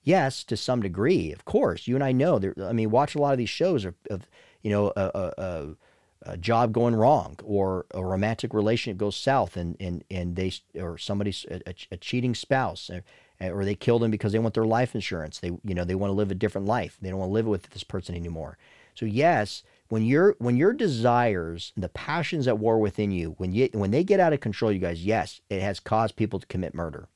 Yes, 0.03 0.43
to 0.45 0.55
some 0.55 0.81
degree, 0.81 1.31
of 1.31 1.45
course. 1.45 1.87
You 1.87 1.95
and 1.95 2.03
I 2.03 2.11
know. 2.11 2.37
There, 2.37 2.53
I 2.61 2.73
mean, 2.73 2.91
watch 2.91 3.15
a 3.15 3.19
lot 3.19 3.31
of 3.31 3.39
these 3.39 3.49
shows 3.49 3.85
of, 3.85 3.95
of 4.11 4.29
you 4.61 4.69
know, 4.69 4.93
a, 4.95 5.11
a, 5.15 5.33
a, 5.37 5.75
a, 6.33 6.37
job 6.37 6.73
going 6.73 6.95
wrong 6.95 7.37
or 7.43 7.87
a 7.91 8.05
romantic 8.05 8.53
relationship 8.53 8.97
goes 8.97 9.15
south, 9.15 9.57
and 9.57 9.75
and 9.79 10.03
and 10.11 10.35
they 10.35 10.53
or 10.79 10.99
somebody's 10.99 11.45
a, 11.49 11.73
a 11.91 11.97
cheating 11.97 12.35
spouse, 12.35 12.91
or, 12.91 13.03
or 13.41 13.65
they 13.65 13.73
kill 13.73 13.97
them 13.97 14.11
because 14.11 14.31
they 14.31 14.39
want 14.39 14.53
their 14.53 14.65
life 14.65 14.93
insurance. 14.93 15.39
They 15.39 15.49
you 15.63 15.73
know 15.73 15.83
they 15.83 15.95
want 15.95 16.09
to 16.09 16.15
live 16.15 16.29
a 16.29 16.35
different 16.35 16.67
life. 16.67 16.97
They 17.01 17.09
don't 17.09 17.19
want 17.19 17.29
to 17.29 17.33
live 17.33 17.47
with 17.47 17.71
this 17.71 17.83
person 17.83 18.15
anymore. 18.15 18.59
So 18.93 19.05
yes, 19.05 19.63
when 19.89 20.03
your 20.03 20.35
when 20.39 20.55
your 20.55 20.73
desires 20.73 21.73
the 21.75 21.89
passions 21.89 22.47
at 22.47 22.59
war 22.59 22.79
within 22.79 23.11
you, 23.11 23.35
when 23.37 23.51
you 23.51 23.69
when 23.73 23.91
they 23.91 24.03
get 24.03 24.19
out 24.19 24.33
of 24.33 24.39
control, 24.39 24.71
you 24.71 24.79
guys, 24.79 25.03
yes, 25.03 25.41
it 25.49 25.61
has 25.61 25.79
caused 25.79 26.15
people 26.15 26.39
to 26.39 26.47
commit 26.47 26.73
murder. 26.73 27.07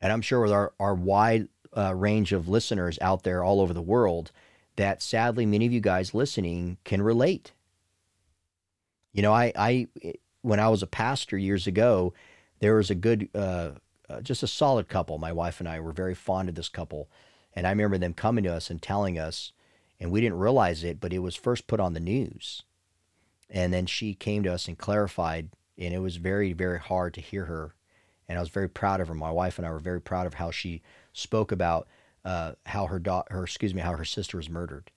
And 0.00 0.12
I'm 0.12 0.22
sure 0.22 0.40
with 0.40 0.52
our 0.52 0.72
our 0.80 0.94
wide 0.94 1.48
uh, 1.76 1.94
range 1.94 2.32
of 2.32 2.48
listeners 2.48 2.98
out 3.00 3.22
there 3.22 3.44
all 3.44 3.60
over 3.60 3.72
the 3.72 3.82
world, 3.82 4.32
that 4.76 5.02
sadly 5.02 5.46
many 5.46 5.66
of 5.66 5.72
you 5.72 5.80
guys 5.80 6.14
listening 6.14 6.78
can 6.84 7.02
relate. 7.02 7.52
You 9.12 9.22
know, 9.22 9.32
I 9.32 9.52
I 9.56 9.88
when 10.42 10.60
I 10.60 10.68
was 10.68 10.82
a 10.82 10.86
pastor 10.86 11.36
years 11.36 11.66
ago, 11.66 12.14
there 12.60 12.76
was 12.76 12.90
a 12.90 12.94
good, 12.94 13.28
uh, 13.34 13.72
uh, 14.08 14.20
just 14.22 14.42
a 14.42 14.46
solid 14.46 14.88
couple. 14.88 15.18
My 15.18 15.32
wife 15.32 15.60
and 15.60 15.68
I 15.68 15.80
were 15.80 15.92
very 15.92 16.14
fond 16.14 16.48
of 16.48 16.54
this 16.54 16.70
couple, 16.70 17.10
and 17.54 17.66
I 17.66 17.70
remember 17.70 17.98
them 17.98 18.14
coming 18.14 18.44
to 18.44 18.54
us 18.54 18.70
and 18.70 18.80
telling 18.80 19.18
us 19.18 19.52
and 20.00 20.10
we 20.10 20.20
didn't 20.20 20.38
realize 20.38 20.82
it, 20.82 20.98
but 20.98 21.12
it 21.12 21.18
was 21.18 21.36
first 21.36 21.66
put 21.66 21.78
on 21.78 21.92
the 21.92 22.00
news. 22.00 22.62
And 23.50 23.72
then 23.72 23.86
she 23.86 24.14
came 24.14 24.42
to 24.44 24.52
us 24.52 24.66
and 24.66 24.78
clarified, 24.78 25.50
and 25.76 25.92
it 25.92 25.98
was 25.98 26.16
very, 26.16 26.52
very 26.52 26.78
hard 26.78 27.12
to 27.14 27.20
hear 27.20 27.44
her. 27.44 27.74
And 28.30 28.38
I 28.38 28.40
was 28.40 28.48
very 28.48 28.68
proud 28.68 29.00
of 29.00 29.08
her. 29.08 29.14
My 29.14 29.32
wife 29.32 29.58
and 29.58 29.66
I 29.66 29.72
were 29.72 29.80
very 29.80 30.00
proud 30.00 30.24
of 30.24 30.34
how 30.34 30.52
she 30.52 30.82
spoke 31.12 31.50
about 31.50 31.88
uh, 32.24 32.52
how 32.64 32.86
her 32.86 33.00
daughter, 33.00 33.34
her 33.34 33.42
excuse 33.42 33.74
me, 33.74 33.82
how 33.82 33.96
her 33.96 34.04
sister 34.04 34.36
was 34.36 34.48
murdered. 34.48 34.92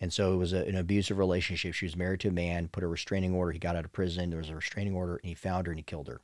And 0.00 0.10
so 0.10 0.32
it 0.32 0.36
was 0.36 0.54
a, 0.54 0.64
an 0.64 0.74
abusive 0.74 1.18
relationship. 1.18 1.74
She 1.74 1.84
was 1.84 1.96
married 1.96 2.20
to 2.20 2.28
a 2.28 2.32
man, 2.32 2.68
put 2.68 2.82
a 2.82 2.88
restraining 2.88 3.34
order. 3.34 3.52
He 3.52 3.58
got 3.58 3.76
out 3.76 3.84
of 3.84 3.92
prison. 3.92 4.30
There 4.30 4.38
was 4.38 4.48
a 4.48 4.54
restraining 4.54 4.94
order, 4.94 5.16
and 5.16 5.28
he 5.28 5.34
found 5.34 5.66
her 5.66 5.72
and 5.72 5.78
he 5.78 5.82
killed 5.82 6.08
her. 6.08 6.22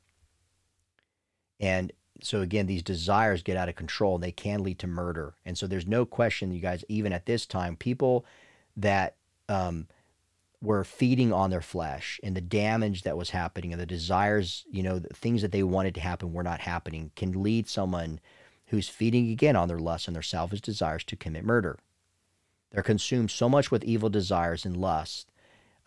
And 1.60 1.92
so 2.22 2.40
again, 2.40 2.66
these 2.66 2.82
desires 2.82 3.42
get 3.42 3.58
out 3.58 3.68
of 3.68 3.74
control 3.74 4.14
and 4.14 4.24
they 4.24 4.32
can 4.32 4.62
lead 4.62 4.78
to 4.78 4.86
murder. 4.86 5.34
And 5.44 5.58
so 5.58 5.66
there's 5.66 5.86
no 5.86 6.06
question, 6.06 6.50
you 6.50 6.60
guys, 6.60 6.82
even 6.88 7.12
at 7.12 7.26
this 7.26 7.44
time, 7.44 7.76
people 7.76 8.24
that 8.76 9.16
um, 9.50 9.88
were 10.64 10.84
feeding 10.84 11.32
on 11.32 11.50
their 11.50 11.60
flesh 11.60 12.18
and 12.22 12.34
the 12.34 12.40
damage 12.40 13.02
that 13.02 13.16
was 13.16 13.30
happening 13.30 13.72
and 13.72 13.80
the 13.80 13.86
desires, 13.86 14.64
you 14.70 14.82
know, 14.82 14.98
the 14.98 15.14
things 15.14 15.42
that 15.42 15.52
they 15.52 15.62
wanted 15.62 15.94
to 15.94 16.00
happen 16.00 16.32
were 16.32 16.42
not 16.42 16.60
happening, 16.60 17.10
can 17.14 17.42
lead 17.42 17.68
someone 17.68 18.18
who's 18.66 18.88
feeding 18.88 19.30
again 19.30 19.56
on 19.56 19.68
their 19.68 19.78
lust 19.78 20.08
and 20.08 20.14
their 20.14 20.22
selfish 20.22 20.60
desires 20.60 21.04
to 21.04 21.16
commit 21.16 21.44
murder. 21.44 21.78
They're 22.70 22.82
consumed 22.82 23.30
so 23.30 23.48
much 23.48 23.70
with 23.70 23.84
evil 23.84 24.08
desires 24.08 24.64
and 24.64 24.76
lust 24.76 25.30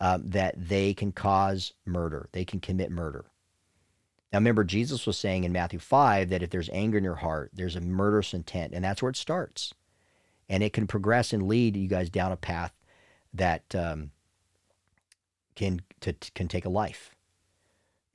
um, 0.00 0.28
that 0.30 0.54
they 0.56 0.94
can 0.94 1.12
cause 1.12 1.72
murder. 1.84 2.28
They 2.32 2.44
can 2.44 2.60
commit 2.60 2.90
murder. 2.90 3.26
Now, 4.32 4.38
remember, 4.38 4.64
Jesus 4.64 5.06
was 5.06 5.18
saying 5.18 5.44
in 5.44 5.52
Matthew 5.52 5.78
5 5.78 6.28
that 6.30 6.42
if 6.42 6.50
there's 6.50 6.70
anger 6.72 6.98
in 6.98 7.04
your 7.04 7.16
heart, 7.16 7.50
there's 7.52 7.76
a 7.76 7.80
murderous 7.80 8.34
intent, 8.34 8.74
and 8.74 8.84
that's 8.84 9.02
where 9.02 9.10
it 9.10 9.16
starts. 9.16 9.72
And 10.48 10.62
it 10.62 10.72
can 10.72 10.86
progress 10.86 11.32
and 11.32 11.48
lead 11.48 11.76
you 11.76 11.88
guys 11.88 12.10
down 12.10 12.32
a 12.32 12.36
path 12.36 12.72
that 13.34 13.74
um, 13.74 14.10
can 15.58 15.80
to, 16.00 16.14
can 16.34 16.48
take 16.48 16.64
a 16.64 16.70
life. 16.70 17.10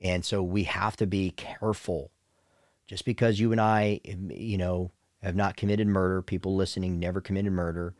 And 0.00 0.24
so 0.24 0.42
we 0.42 0.64
have 0.64 0.96
to 0.96 1.06
be 1.06 1.30
careful. 1.30 2.10
Just 2.86 3.04
because 3.04 3.40
you 3.40 3.52
and 3.52 3.60
I, 3.60 4.00
you 4.04 4.58
know, 4.58 4.90
have 5.22 5.36
not 5.36 5.56
committed 5.56 5.86
murder, 5.86 6.20
people 6.20 6.54
listening 6.54 6.98
never 6.98 7.20
committed 7.20 7.52
murder. 7.52 7.94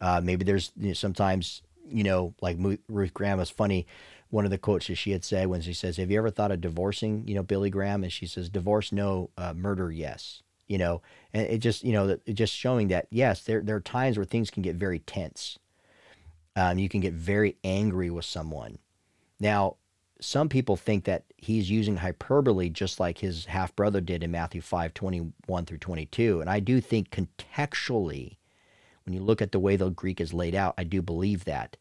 Uh, 0.00 0.20
maybe 0.22 0.44
there's 0.44 0.72
you 0.76 0.88
know, 0.88 0.94
sometimes, 0.94 1.62
you 1.86 2.02
know, 2.02 2.34
like 2.40 2.56
Ruth 2.88 3.12
Graham 3.12 3.38
was 3.38 3.50
funny 3.50 3.86
one 4.32 4.46
of 4.46 4.50
the 4.50 4.56
quotes 4.56 4.86
that 4.86 4.94
she 4.94 5.10
had 5.10 5.24
said 5.24 5.48
when 5.48 5.60
she 5.60 5.74
says, 5.74 5.98
"Have 5.98 6.10
you 6.10 6.16
ever 6.16 6.30
thought 6.30 6.50
of 6.50 6.62
divorcing?" 6.62 7.28
You 7.28 7.34
know, 7.34 7.42
Billy 7.42 7.68
Graham, 7.68 8.02
and 8.02 8.10
she 8.10 8.26
says, 8.26 8.48
"Divorce, 8.48 8.90
no. 8.90 9.28
Uh, 9.36 9.52
murder, 9.52 9.92
yes." 9.92 10.42
You 10.66 10.78
know, 10.78 11.02
and 11.34 11.46
it 11.46 11.58
just 11.58 11.84
you 11.84 11.92
know, 11.92 12.16
just 12.32 12.54
showing 12.54 12.88
that 12.88 13.08
yes, 13.10 13.42
there 13.42 13.60
there 13.60 13.76
are 13.76 13.80
times 13.80 14.16
where 14.16 14.24
things 14.24 14.50
can 14.50 14.62
get 14.62 14.76
very 14.76 15.00
tense. 15.00 15.58
Um, 16.56 16.78
you 16.78 16.88
can 16.88 17.00
get 17.00 17.12
very 17.12 17.56
angry 17.62 18.08
with 18.08 18.24
someone. 18.24 18.78
Now, 19.42 19.74
some 20.20 20.48
people 20.48 20.76
think 20.76 21.02
that 21.04 21.24
he's 21.36 21.68
using 21.68 21.96
hyperbole 21.96 22.70
just 22.70 23.00
like 23.00 23.18
his 23.18 23.46
half 23.46 23.74
brother 23.74 24.00
did 24.00 24.22
in 24.22 24.30
Matthew 24.30 24.60
5 24.60 24.94
21 24.94 25.64
through 25.64 25.78
22. 25.78 26.40
And 26.40 26.48
I 26.48 26.60
do 26.60 26.80
think 26.80 27.10
contextually, 27.10 28.36
when 29.04 29.14
you 29.14 29.20
look 29.20 29.42
at 29.42 29.50
the 29.50 29.58
way 29.58 29.74
the 29.74 29.90
Greek 29.90 30.20
is 30.20 30.32
laid 30.32 30.54
out, 30.54 30.74
I 30.78 30.84
do 30.84 31.02
believe 31.02 31.44
that. 31.44 31.76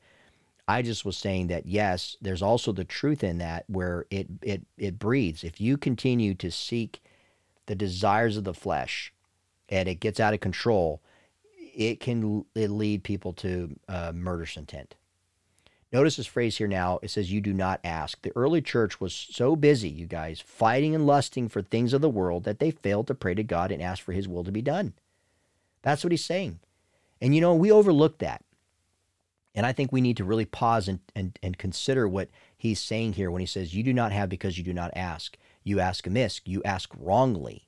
I 0.68 0.82
just 0.82 1.06
was 1.06 1.18
saying 1.18 1.48
that 1.48 1.68
yes, 1.68 2.18
there's 2.20 2.42
also 2.42 2.72
the 2.72 2.84
truth 2.84 3.24
in 3.24 3.38
that 3.38 3.66
where 3.68 4.08
it 4.10 4.28
it 4.42 4.66
it 4.80 4.98
breathes. 4.98 5.44
If 5.44 5.62
you 5.62 5.78
continue 5.78 6.34
to 6.36 6.50
seek 6.50 7.00
the 7.68 7.76
desires 7.76 8.38
of 8.38 8.44
the 8.44 8.56
flesh 8.56 9.14
and 9.70 9.88
it 9.88 10.00
gets 10.00 10.20
out 10.20 10.34
of 10.34 10.40
control, 10.40 11.00
it 11.76 12.00
can 12.00 12.44
it 12.56 12.72
lead 12.72 13.04
people 13.04 13.34
to 13.34 13.76
uh, 13.88 14.14
murderous 14.16 14.58
intent. 14.58 14.96
Notice 15.92 16.16
this 16.16 16.28
phrase 16.28 16.58
here 16.58 16.68
now. 16.68 17.00
It 17.02 17.10
says, 17.10 17.32
You 17.32 17.42
do 17.42 17.54
not 17.54 17.82
ask. 17.84 18.22
The 18.22 18.32
early 18.36 18.62
church 18.62 19.02
was 19.02 19.14
so 19.14 19.56
busy, 19.56 19.90
you 19.90 20.06
guys, 20.06 20.40
fighting 20.40 20.96
and 20.96 21.06
lusting 21.06 21.50
for 21.50 21.62
things 21.62 21.94
of 21.94 22.02
the 22.02 22.10
world 22.10 22.46
that 22.46 22.60
they 22.60 22.72
failed 22.72 23.08
to 23.08 23.16
pray 23.16 23.34
to 23.34 23.44
God 23.44 23.72
and 23.72 23.82
ask 23.82 24.02
for 24.02 24.14
his 24.14 24.28
will 24.28 24.44
to 24.44 24.52
be 24.52 24.62
done. 24.62 24.94
That's 25.82 26.04
what 26.04 26.12
he's 26.12 26.24
saying. 26.24 26.60
And 27.20 27.36
you 27.36 27.42
know, 27.42 27.54
we 27.54 27.72
overlook 27.72 28.20
that. 28.20 28.44
And 29.54 29.66
I 29.66 29.74
think 29.74 29.92
we 29.92 30.00
need 30.00 30.16
to 30.18 30.24
really 30.24 30.46
pause 30.46 30.88
and, 30.88 31.00
and, 31.14 31.38
and 31.44 31.58
consider 31.58 32.08
what 32.08 32.30
he's 32.58 32.80
saying 32.80 33.14
here 33.14 33.30
when 33.30 33.42
he 33.42 33.46
says, 33.46 33.76
You 33.76 33.84
do 33.84 33.94
not 33.94 34.14
have 34.14 34.30
because 34.30 34.58
you 34.58 34.64
do 34.64 34.74
not 34.74 34.92
ask. 34.96 35.38
You 35.64 35.80
ask 35.80 36.08
amiss, 36.08 36.42
you 36.46 36.62
ask 36.64 36.90
wrongly. 36.98 37.68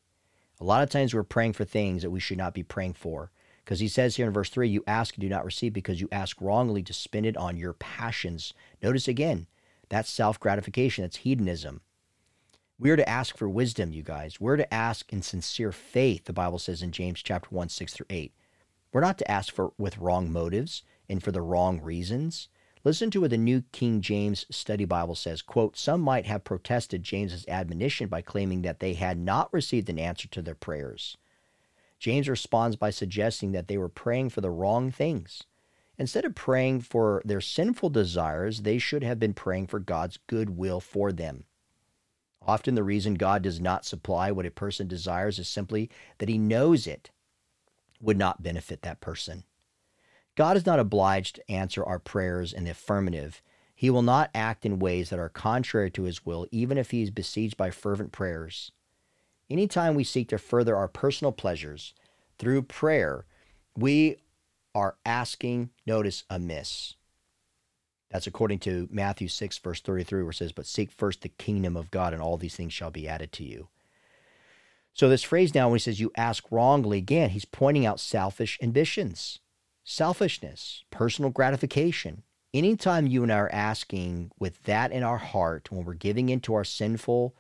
A 0.62 0.64
lot 0.64 0.82
of 0.82 0.90
times 0.90 1.14
we're 1.14 1.24
praying 1.24 1.54
for 1.54 1.66
things 1.66 2.02
that 2.02 2.10
we 2.10 2.22
should 2.22 2.38
not 2.38 2.54
be 2.54 2.64
praying 2.64 2.94
for. 2.94 3.32
Because 3.64 3.80
he 3.80 3.88
says 3.88 4.16
here 4.16 4.28
in 4.28 4.34
verse 4.34 4.50
3, 4.50 4.68
You 4.68 4.84
ask 4.88 5.16
and 5.16 5.22
do 5.22 5.30
not 5.30 5.46
receive 5.46 5.74
because 5.74 6.02
you 6.02 6.10
ask 6.12 6.38
wrongly 6.42 6.84
to 6.84 6.94
spend 6.94 7.26
it 7.26 7.38
on 7.38 7.58
your 7.58 7.74
passions. 7.74 8.54
Notice 8.82 9.08
again, 9.08 9.48
that's 9.90 10.10
self 10.10 10.40
gratification, 10.40 11.04
that's 11.04 11.18
hedonism. 11.18 11.82
We 12.80 12.90
are 12.90 12.98
to 12.98 13.08
ask 13.08 13.38
for 13.38 13.48
wisdom, 13.48 13.94
you 13.94 14.04
guys. 14.04 14.42
We're 14.42 14.58
to 14.58 14.74
ask 14.74 15.14
in 15.14 15.22
sincere 15.22 15.72
faith, 15.72 16.26
the 16.26 16.34
Bible 16.34 16.60
says 16.60 16.82
in 16.82 16.92
James 16.92 17.22
chapter 17.22 17.48
1, 17.52 17.70
6 17.70 17.94
through 17.94 18.08
8. 18.10 18.34
We're 18.92 19.02
not 19.02 19.18
to 19.20 19.32
ask 19.32 19.54
for 19.54 19.72
with 19.78 19.98
wrong 19.98 20.32
motives 20.32 20.84
and 21.08 21.24
for 21.24 21.32
the 21.32 21.42
wrong 21.42 21.82
reasons. 21.82 22.50
Listen 22.84 23.10
to 23.12 23.22
what 23.22 23.30
the 23.30 23.38
New 23.38 23.62
King 23.72 24.02
James 24.02 24.46
Study 24.52 24.84
Bible 24.84 25.16
says, 25.16 25.42
quote, 25.42 25.78
Some 25.78 26.02
might 26.02 26.26
have 26.26 26.44
protested 26.44 27.02
James's 27.04 27.48
admonition 27.48 28.10
by 28.10 28.22
claiming 28.22 28.64
that 28.64 28.82
they 28.82 28.94
had 28.94 29.18
not 29.18 29.54
received 29.54 29.90
an 29.90 29.98
answer 29.98 30.28
to 30.28 30.42
their 30.42 30.56
prayers. 30.56 31.16
James 32.04 32.28
responds 32.28 32.76
by 32.76 32.90
suggesting 32.90 33.54
that 33.54 33.70
they 33.70 33.78
were 33.78 33.88
praying 33.88 34.28
for 34.28 34.42
the 34.42 34.52
wrong 34.52 34.92
things. 34.92 35.44
Instead 35.98 36.26
of 36.26 36.36
praying 36.36 36.82
for 36.82 37.22
their 37.24 37.40
sinful 37.40 37.90
desires, 37.90 38.64
they 38.64 38.78
should 38.78 39.04
have 39.04 39.20
been 39.20 39.34
praying 39.34 39.66
for 39.66 39.80
God's 39.80 40.20
good 40.28 40.50
will 40.50 40.82
for 40.82 41.14
them. 41.14 41.46
Often 42.42 42.76
the 42.76 42.84
reason 42.84 43.14
God 43.14 43.42
does 43.42 43.62
not 43.62 43.86
supply 43.86 44.32
what 44.32 44.46
a 44.46 44.52
person 44.52 44.86
desires 44.86 45.40
is 45.40 45.48
simply 45.48 45.90
that 46.18 46.28
he 46.28 46.38
knows 46.38 46.88
it 46.88 47.10
would 48.02 48.18
not 48.18 48.44
benefit 48.44 48.82
that 48.82 49.00
person. 49.00 49.46
God 50.36 50.58
is 50.58 50.66
not 50.66 50.80
obliged 50.80 51.36
to 51.38 51.50
answer 51.50 51.86
our 51.86 52.00
prayers 52.00 52.52
in 52.52 52.66
the 52.66 52.72
affirmative. 52.72 53.42
He 53.74 53.90
will 53.90 54.02
not 54.02 54.30
act 54.36 54.66
in 54.66 54.78
ways 54.78 55.10
that 55.10 55.20
are 55.20 55.30
contrary 55.30 55.90
to 55.92 56.04
his 56.04 56.26
will, 56.26 56.48
even 56.52 56.78
if 56.78 56.92
he 56.92 57.02
is 57.02 57.12
besieged 57.12 57.56
by 57.56 57.72
fervent 57.72 58.12
prayers. 58.12 58.74
Anytime 59.54 59.94
we 59.94 60.04
seek 60.04 60.30
to 60.30 60.40
further 60.40 60.76
our 60.76 60.88
personal 60.88 61.32
pleasures 61.32 61.94
through 62.40 62.64
prayer, 62.64 63.28
we 63.78 64.18
are 64.74 64.96
asking, 65.06 65.70
notice, 65.86 66.24
amiss. 66.28 66.96
That's 68.10 68.26
according 68.26 68.60
to 68.60 68.88
Matthew 68.90 69.28
6, 69.28 69.60
verse 69.60 69.80
33, 69.80 70.24
where 70.24 70.32
it 70.32 70.38
says, 70.38 70.54
But 70.54 70.66
seek 70.66 70.92
first 70.92 71.22
the 71.22 71.30
kingdom 71.30 71.78
of 71.78 71.92
God, 71.92 72.14
and 72.14 72.22
all 72.22 72.36
these 72.36 72.56
things 72.56 72.74
shall 72.74 72.90
be 72.90 73.08
added 73.08 73.32
to 73.34 73.44
you. 73.44 73.68
So, 74.92 75.08
this 75.08 75.22
phrase 75.22 75.54
now, 75.54 75.70
when 75.70 75.76
he 75.76 75.82
says 75.82 76.00
you 76.00 76.12
ask 76.18 76.44
wrongly, 76.50 76.98
again, 76.98 77.30
he's 77.30 77.46
pointing 77.46 77.86
out 77.86 78.00
selfish 78.00 78.58
ambitions 78.60 79.38
selfishness, 79.84 80.84
personal 80.90 81.30
gratification. 81.30 82.24
Anytime 82.56 83.06
you 83.06 83.22
and 83.22 83.32
I 83.32 83.38
are 83.38 83.54
asking 83.54 84.32
with 84.40 84.64
that 84.64 84.92
in 84.92 85.04
our 85.04 85.20
heart, 85.20 85.72
when 85.72 85.86
we're 85.86 85.94
giving 85.94 86.30
into 86.30 86.56
our 86.56 86.64
sinful, 86.64 87.36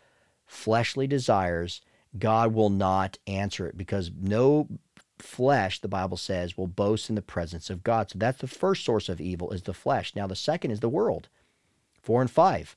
fleshly 0.45 1.07
desires, 1.07 1.81
God 2.17 2.53
will 2.53 2.69
not 2.69 3.17
answer 3.27 3.67
it 3.67 3.77
because 3.77 4.11
no 4.19 4.67
flesh, 5.19 5.79
the 5.79 5.87
Bible 5.87 6.17
says, 6.17 6.57
will 6.57 6.67
boast 6.67 7.09
in 7.09 7.15
the 7.15 7.21
presence 7.21 7.69
of 7.69 7.83
God. 7.83 8.11
So 8.11 8.19
that's 8.19 8.41
the 8.41 8.47
first 8.47 8.85
source 8.85 9.09
of 9.09 9.21
evil 9.21 9.51
is 9.51 9.63
the 9.63 9.73
flesh. 9.73 10.15
Now 10.15 10.27
the 10.27 10.35
second 10.35 10.71
is 10.71 10.79
the 10.79 10.89
world. 10.89 11.29
Four 12.01 12.21
and 12.21 12.29
five. 12.29 12.75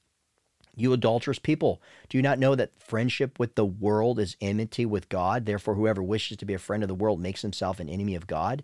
You 0.78 0.92
adulterous 0.92 1.38
people, 1.38 1.80
do 2.08 2.18
you 2.18 2.22
not 2.22 2.38
know 2.38 2.54
that 2.54 2.78
friendship 2.78 3.38
with 3.38 3.54
the 3.54 3.64
world 3.64 4.18
is 4.20 4.36
enmity 4.42 4.84
with 4.84 5.08
God? 5.08 5.46
Therefore, 5.46 5.74
whoever 5.74 6.02
wishes 6.02 6.36
to 6.36 6.44
be 6.44 6.52
a 6.52 6.58
friend 6.58 6.82
of 6.82 6.88
the 6.88 6.94
world 6.94 7.18
makes 7.18 7.40
himself 7.40 7.80
an 7.80 7.88
enemy 7.88 8.14
of 8.14 8.26
God. 8.26 8.62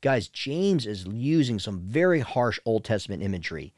Guys, 0.00 0.26
James 0.26 0.86
is 0.86 1.06
using 1.06 1.60
some 1.60 1.78
very 1.78 2.18
harsh 2.18 2.58
Old 2.64 2.84
Testament 2.84 3.22
imagery. 3.22 3.72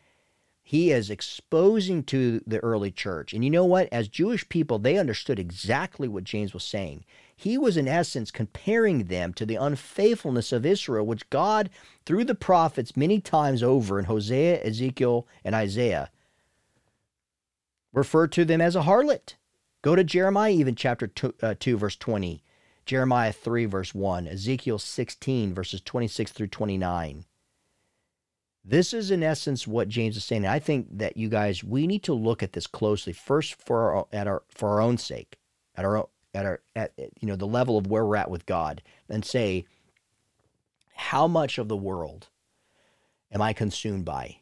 He 0.67 0.91
is 0.91 1.11
exposing 1.11 2.05
to 2.05 2.41
the 2.47 2.59
early 2.61 2.91
church. 2.91 3.35
And 3.35 3.45
you 3.45 3.51
know 3.51 3.67
what? 3.67 3.87
As 3.93 4.09
Jewish 4.09 4.49
people, 4.49 4.79
they 4.79 4.97
understood 4.97 5.39
exactly 5.39 6.09
what 6.09 6.25
James 6.25 6.55
was 6.55 6.65
saying. 6.65 7.05
He 7.37 7.59
was, 7.59 7.77
in 7.77 7.87
essence, 7.87 8.31
comparing 8.31 9.05
them 9.05 9.35
to 9.35 9.45
the 9.45 9.57
unfaithfulness 9.57 10.53
of 10.53 10.65
Israel, 10.65 11.05
which 11.05 11.29
God, 11.29 11.69
through 12.07 12.25
the 12.25 12.35
prophets, 12.35 12.97
many 12.97 13.21
times 13.21 13.63
over 13.63 13.99
in 13.99 14.07
Hosea, 14.07 14.65
Ezekiel, 14.65 15.29
and 15.45 15.55
Isaiah, 15.55 16.11
referred 17.93 18.33
to 18.33 18.47
them 18.47 18.63
as 18.63 18.75
a 18.75 18.83
harlot. 18.83 19.35
Go 19.83 19.95
to 19.95 20.03
Jeremiah, 20.03 20.53
even 20.53 20.77
chapter 20.77 21.07
two, 21.07 21.35
uh, 21.43 21.55
2, 21.61 21.77
verse 21.77 21.97
20, 21.97 22.43
Jeremiah 22.87 23.33
3, 23.35 23.67
verse 23.67 23.95
1, 23.95 24.27
Ezekiel 24.27 24.79
16, 24.79 25.53
verses 25.53 25.83
26 25.83 26.33
through 26.33 26.47
29. 26.47 27.27
This 28.65 28.95
is 28.95 29.11
in 29.11 29.23
essence 29.23 29.67
what 29.67 29.89
James 29.89 30.17
is 30.17 30.25
saying. 30.25 30.47
I 30.47 30.59
think 30.59 30.87
that 30.99 31.17
you 31.17 31.29
guys, 31.29 31.63
we 31.63 31.87
need 31.87 32.03
to 32.05 32.15
look 32.15 32.43
at 32.43 32.53
this 32.53 32.67
closely 32.67 33.13
first 33.13 33.55
for 33.55 33.93
our, 33.93 34.07
at 34.13 34.27
our 34.27 34.43
for 34.49 34.71
our 34.71 34.81
own 34.81 34.97
sake, 34.97 35.37
at 35.77 35.85
our 35.85 36.09
at 36.35 36.47
our 36.47 36.61
at 36.75 36.93
you 37.21 37.29
know 37.29 37.37
the 37.37 37.47
level 37.47 37.77
of 37.77 37.87
where 37.87 38.07
we're 38.07 38.17
at 38.17 38.31
with 38.31 38.47
God, 38.47 38.83
and 39.09 39.25
say, 39.25 39.67
how 40.95 41.29
much 41.29 41.59
of 41.59 41.69
the 41.69 41.77
world 41.77 42.29
am 43.31 43.43
I 43.43 43.53
consumed 43.53 44.07
by? 44.07 44.39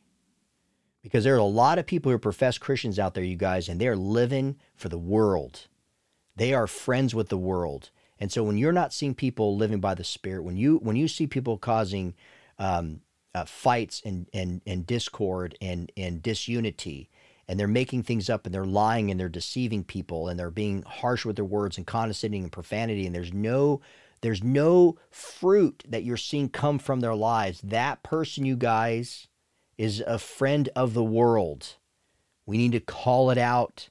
because 1.03 1.25
there 1.25 1.35
are 1.35 1.39
a 1.39 1.45
lot 1.45 1.79
of 1.79 1.87
people 1.87 2.11
who 2.11 2.17
are 2.17 2.21
professed 2.21 2.61
Christians 2.61 2.99
out 2.99 3.15
there, 3.15 3.25
you 3.25 3.37
guys, 3.37 3.69
and 3.69 3.81
they're 3.81 3.97
living 3.97 4.57
for 4.75 4.89
the 4.89 4.99
world. 4.99 5.67
They 6.37 6.55
are 6.55 6.67
friends 6.67 7.15
with 7.15 7.29
the 7.29 7.39
world. 7.39 7.91
And 8.19 8.31
so 8.31 8.45
when 8.45 8.57
you're 8.57 8.73
not 8.73 8.93
seeing 8.93 9.15
people 9.15 9.57
living 9.57 9.81
by 9.81 9.95
the 9.95 10.05
Spirit, 10.05 10.45
when 10.45 10.57
you 10.57 10.77
when 10.77 10.97
you 10.97 11.09
see 11.09 11.27
people 11.27 11.59
causing 11.59 12.15
um, 12.59 13.01
uh, 13.35 13.45
fights 13.45 14.03
and, 14.05 14.29
and 14.33 14.61
and 14.67 14.87
discord 14.87 15.57
and 15.61 15.91
and 15.97 16.23
disunity, 16.23 17.09
and 17.49 17.59
they're 17.59 17.69
making 17.69 18.03
things 18.03 18.29
up 18.29 18.47
and 18.47 18.55
they're 18.55 18.65
lying 18.65 19.11
and 19.11 19.19
they're 19.19 19.29
deceiving 19.29 19.85
people 19.85 20.29
and 20.29 20.39
they're 20.39 20.51
being 20.51 20.83
harsh 20.83 21.25
with 21.25 21.37
their 21.37 21.45
words 21.45 21.77
and 21.77 21.87
condescending 21.87 22.43
and 22.43 22.53
profanity, 22.53 23.07
and 23.07 23.15
there's 23.15 23.33
no 23.33 23.81
there's 24.23 24.43
no 24.43 24.97
fruit 25.11 25.85
that 25.89 26.05
you're 26.05 26.17
seeing 26.17 26.49
come 26.49 26.79
from 26.79 27.01
their 27.01 27.15
lives. 27.15 27.61
That 27.61 28.03
person, 28.03 28.47
you 28.47 28.57
guys, 28.57 29.27
is 29.77 30.01
a 30.07 30.19
friend 30.19 30.69
of 30.77 30.95
the 30.95 31.05
world. 31.05 31.77
We 32.47 32.57
need 32.57 32.73
to 32.73 32.81
call 32.81 33.31
it 33.31 33.39
out. 33.39 33.89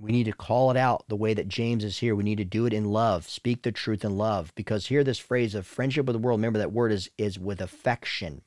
We 0.00 0.12
need 0.12 0.24
to 0.24 0.32
call 0.32 0.70
it 0.70 0.78
out 0.78 1.04
the 1.08 1.16
way 1.16 1.34
that 1.34 1.46
James 1.46 1.84
is 1.84 1.98
here. 1.98 2.16
We 2.16 2.24
need 2.24 2.38
to 2.38 2.44
do 2.44 2.64
it 2.64 2.72
in 2.72 2.86
love, 2.86 3.28
speak 3.28 3.62
the 3.62 3.70
truth 3.70 4.02
in 4.02 4.16
love. 4.16 4.50
Because 4.54 4.86
here, 4.86 5.04
this 5.04 5.18
phrase 5.18 5.54
of 5.54 5.66
friendship 5.66 6.06
with 6.06 6.14
the 6.14 6.18
world, 6.18 6.40
remember 6.40 6.58
that 6.58 6.72
word 6.72 6.90
is, 6.90 7.10
is 7.18 7.38
with 7.38 7.60
affection. 7.60 8.40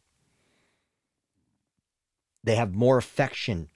They 2.43 2.55
have 2.55 2.73
more 2.73 2.97
affection 2.97 3.69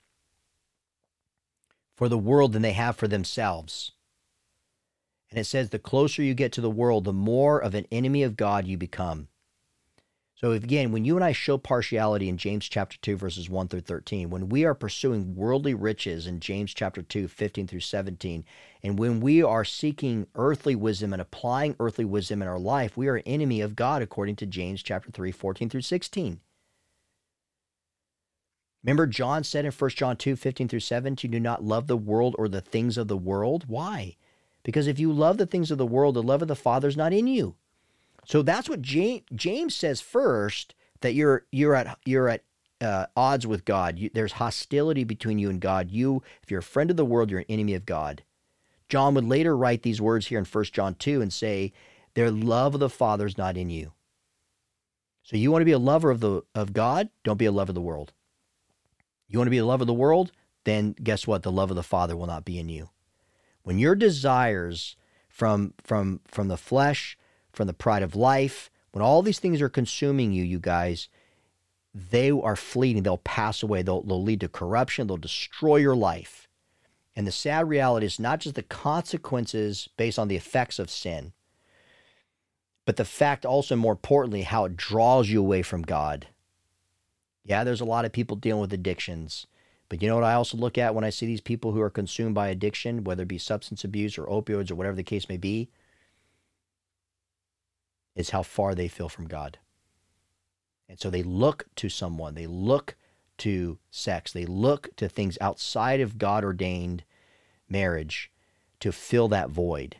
for 1.96 2.10
the 2.10 2.18
world 2.18 2.54
than 2.54 2.64
they 2.64 2.74
have 2.74 2.96
for 2.96 3.08
themselves. 3.08 3.92
And 5.30 5.40
it 5.40 5.46
says 5.46 5.70
the 5.70 5.78
closer 5.78 6.24
you 6.24 6.34
get 6.34 6.52
to 6.54 6.62
the 6.62 6.72
world, 6.72 7.04
the 7.04 7.14
more 7.14 7.60
of 7.60 7.76
an 7.76 7.86
enemy 7.92 8.24
of 8.24 8.36
God 8.36 8.66
you 8.66 8.76
become. 8.76 9.28
So 10.40 10.52
again, 10.52 10.92
when 10.92 11.04
you 11.04 11.16
and 11.16 11.26
I 11.26 11.32
show 11.32 11.58
partiality 11.58 12.30
in 12.30 12.38
James 12.38 12.70
chapter 12.70 12.96
2 13.02 13.18
verses 13.18 13.50
1 13.50 13.70
through 13.70 13.82
13, 13.82 14.30
when 14.30 14.50
we 14.50 14.66
are 14.66 14.76
pursuing 14.76 15.34
worldly 15.36 15.74
riches 15.74 16.28
in 16.28 16.40
James 16.40 16.76
chapter 16.76 17.02
2 17.02 17.28
15 17.28 17.66
through 17.66 17.80
17, 17.80 18.46
and 18.84 19.00
when 19.00 19.20
we 19.20 19.42
are 19.42 19.66
seeking 19.66 20.28
earthly 20.36 20.76
wisdom 20.76 21.12
and 21.12 21.24
applying 21.24 21.76
earthly 21.80 22.06
wisdom 22.06 22.44
in 22.44 22.48
our 22.48 22.60
life, 22.60 22.96
we 22.96 23.08
are 23.08 23.24
enemy 23.26 23.62
of 23.62 23.76
God 23.76 24.04
according 24.04 24.36
to 24.36 24.46
James 24.46 24.84
chapter 24.84 25.10
3 25.10 25.32
14 25.32 25.70
through 25.72 25.82
16. 25.82 26.40
Remember 28.84 29.08
John 29.08 29.44
said 29.44 29.66
in 29.66 29.72
1 29.72 29.90
John 29.90 30.18
2 30.18 30.36
15 30.36 30.68
through 30.68 30.82
17, 30.82 31.32
do 31.32 31.40
not 31.40 31.64
love 31.64 31.88
the 31.88 31.98
world 31.98 32.36
or 32.38 32.48
the 32.48 32.62
things 32.62 33.00
of 33.00 33.08
the 33.08 33.18
world. 33.18 33.64
Why? 33.68 34.18
Because 34.62 34.86
if 34.86 35.00
you 35.00 35.12
love 35.12 35.40
the 35.40 35.48
things 35.48 35.72
of 35.72 35.80
the 35.80 35.88
world, 35.88 36.16
the 36.16 36.22
love 36.22 36.44
of 36.44 36.48
the 36.48 36.56
Father 36.56 36.88
is 36.88 36.96
not 36.96 37.12
in 37.12 37.26
you. 37.26 37.56
So 38.28 38.42
that's 38.42 38.70
what 38.70 38.82
James, 38.82 39.74
says 39.74 40.02
first 40.02 40.76
that 41.00 41.14
you're 41.14 41.46
you're 41.50 41.76
at 41.76 41.98
you're 42.06 42.28
at 42.28 42.44
uh, 42.82 43.06
odds 43.16 43.48
with 43.48 43.64
God. 43.64 43.98
You, 43.98 44.10
there's 44.14 44.34
hostility 44.34 45.06
between 45.06 45.40
you 45.40 45.50
and 45.50 45.62
God. 45.62 45.92
You, 45.92 46.22
if 46.44 46.52
you're 46.52 46.60
a 46.60 46.64
friend 46.64 46.92
of 46.92 46.98
the 46.98 47.06
world, 47.06 47.32
you're 47.32 47.40
an 47.40 47.46
enemy 47.48 47.74
of 47.74 47.86
God. 47.86 48.24
John 48.90 49.14
would 49.14 49.24
later 49.24 49.56
write 49.56 49.84
these 49.84 50.02
words 50.02 50.28
here 50.28 50.40
in 50.40 50.46
1 50.46 50.64
John 50.66 50.96
2 50.96 51.22
and 51.22 51.32
say, 51.32 51.72
Their 52.16 52.30
love 52.30 52.74
of 52.74 52.82
the 52.82 52.90
Father 52.90 53.26
is 53.26 53.38
not 53.38 53.56
in 53.56 53.70
you. 53.70 53.94
So 55.24 55.38
you 55.38 55.50
want 55.50 55.62
to 55.62 55.66
be 55.66 55.72
a 55.72 55.80
lover 55.80 56.12
of 56.12 56.20
the 56.20 56.44
of 56.54 56.74
God? 56.74 57.10
Don't 57.24 57.40
be 57.40 57.46
a 57.46 57.52
lover 57.52 57.72
of 57.72 57.76
the 57.76 57.82
world. 57.82 58.12
You 59.30 59.40
want 59.40 59.48
to 59.48 59.52
be 59.52 59.58
a 59.58 59.66
lover 59.66 59.84
of 59.84 59.88
the 59.88 59.94
world? 59.94 60.34
Then 60.66 60.96
guess 61.02 61.26
what? 61.26 61.44
The 61.44 61.52
love 61.52 61.70
of 61.70 61.78
the 61.78 61.84
Father 61.84 62.18
will 62.18 62.28
not 62.28 62.44
be 62.44 62.60
in 62.60 62.68
you. 62.68 62.90
When 63.64 63.80
your 63.80 63.96
desires 63.96 64.98
from 65.30 65.76
from 65.82 66.20
from 66.28 66.50
the 66.50 66.58
flesh 66.58 67.18
from 67.58 67.68
the 67.68 67.74
pride 67.74 68.04
of 68.04 68.16
life, 68.16 68.70
when 68.92 69.04
all 69.04 69.22
these 69.22 69.40
things 69.40 69.62
are 69.62 69.70
consuming 69.70 70.32
you, 70.32 70.44
you 70.44 70.60
guys, 70.60 71.10
they 71.94 72.32
are 72.32 72.56
fleeting. 72.56 73.04
They'll 73.04 73.18
pass 73.18 73.62
away. 73.62 73.82
They'll, 73.82 74.04
they'll 74.04 74.24
lead 74.24 74.40
to 74.42 74.48
corruption. 74.48 75.08
They'll 75.08 75.18
destroy 75.18 75.78
your 75.78 75.96
life. 75.96 76.48
And 77.16 77.26
the 77.26 77.32
sad 77.32 77.68
reality 77.68 78.06
is 78.06 78.20
not 78.20 78.40
just 78.40 78.56
the 78.56 78.64
consequences 78.64 79.90
based 79.98 80.20
on 80.20 80.28
the 80.28 80.36
effects 80.36 80.78
of 80.78 80.90
sin, 80.90 81.34
but 82.86 82.96
the 82.96 83.06
fact 83.06 83.46
also, 83.46 83.76
more 83.76 83.92
importantly, 83.92 84.44
how 84.44 84.66
it 84.66 84.78
draws 84.78 85.30
you 85.30 85.42
away 85.42 85.64
from 85.64 85.82
God. 85.82 86.28
Yeah, 87.44 87.64
there's 87.64 87.82
a 87.82 87.86
lot 87.86 88.06
of 88.06 88.14
people 88.14 88.38
dealing 88.38 88.62
with 88.62 88.72
addictions. 88.72 89.48
But 89.90 90.02
you 90.02 90.08
know 90.08 90.16
what 90.16 90.24
I 90.24 90.34
also 90.34 90.58
look 90.58 90.78
at 90.78 90.94
when 90.94 91.04
I 91.04 91.10
see 91.10 91.26
these 91.26 91.42
people 91.42 91.72
who 91.72 91.82
are 91.82 91.90
consumed 91.90 92.36
by 92.36 92.50
addiction, 92.50 93.04
whether 93.04 93.24
it 93.24 93.28
be 93.28 93.38
substance 93.38 93.84
abuse 93.84 94.18
or 94.18 94.26
opioids 94.28 94.70
or 94.70 94.76
whatever 94.76 94.96
the 94.96 95.04
case 95.04 95.28
may 95.28 95.38
be? 95.38 95.70
Is 98.18 98.32
how 98.32 98.44
far 98.44 98.76
they 98.76 98.88
feel 98.88 99.08
from 99.08 99.28
God. 99.28 99.60
And 100.90 101.00
so 101.00 101.10
they 101.10 101.24
look 101.24 101.68
to 101.76 101.88
someone, 101.88 102.34
they 102.34 102.48
look 102.48 102.96
to 103.40 103.78
sex, 103.92 104.34
they 104.34 104.46
look 104.46 104.96
to 104.96 105.08
things 105.08 105.38
outside 105.40 106.02
of 106.02 106.18
God 106.18 106.44
ordained 106.44 107.04
marriage 107.70 108.32
to 108.80 108.92
fill 108.92 109.28
that 109.30 109.50
void. 109.50 109.98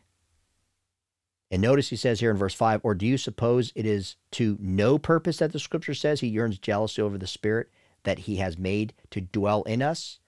And 1.52 1.62
notice 1.62 1.90
he 1.90 1.96
says 1.96 2.20
here 2.20 2.32
in 2.32 2.38
verse 2.38 2.56
5 2.56 2.82
Or 2.84 2.96
do 2.96 3.06
you 3.06 3.18
suppose 3.18 3.72
it 3.76 3.86
is 3.86 4.16
to 4.32 4.58
no 4.60 4.98
purpose 4.98 5.38
that 5.38 5.54
the 5.54 5.60
scripture 5.60 5.94
says 5.94 6.20
he 6.20 6.28
yearns 6.28 6.58
jealously 6.58 7.04
over 7.04 7.18
the 7.18 7.28
Spirit 7.28 7.70
that 8.04 8.20
he 8.20 8.38
has 8.38 8.58
made 8.58 8.94
to 9.12 9.22
dwell 9.22 9.64
in 9.64 9.82
us? 9.82 10.20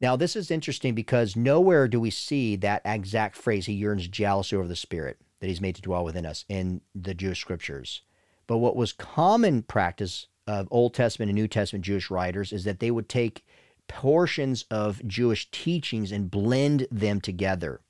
Now, 0.00 0.16
this 0.16 0.34
is 0.34 0.50
interesting 0.50 0.94
because 0.94 1.36
nowhere 1.36 1.86
do 1.86 2.00
we 2.00 2.10
see 2.10 2.56
that 2.56 2.82
exact 2.86 3.36
phrase, 3.36 3.66
he 3.66 3.74
yearns 3.74 4.08
jealously 4.08 4.56
over 4.56 4.66
the 4.66 4.74
Spirit 4.74 5.18
that 5.40 5.48
he's 5.48 5.60
made 5.60 5.74
to 5.76 5.82
dwell 5.82 6.04
within 6.04 6.26
us 6.26 6.44
in 6.48 6.80
the 6.94 7.14
Jewish 7.14 7.40
scriptures. 7.40 8.02
But 8.46 8.58
what 8.58 8.76
was 8.76 8.92
common 8.92 9.62
practice 9.62 10.26
of 10.46 10.68
Old 10.70 10.94
Testament 10.94 11.30
and 11.30 11.36
New 11.36 11.48
Testament 11.48 11.84
Jewish 11.84 12.10
writers 12.10 12.52
is 12.52 12.64
that 12.64 12.80
they 12.80 12.90
would 12.90 13.08
take 13.08 13.46
portions 13.88 14.64
of 14.70 15.06
Jewish 15.06 15.50
teachings 15.50 16.12
and 16.12 16.30
blend 16.30 16.86
them 16.90 17.20
together. 17.20 17.80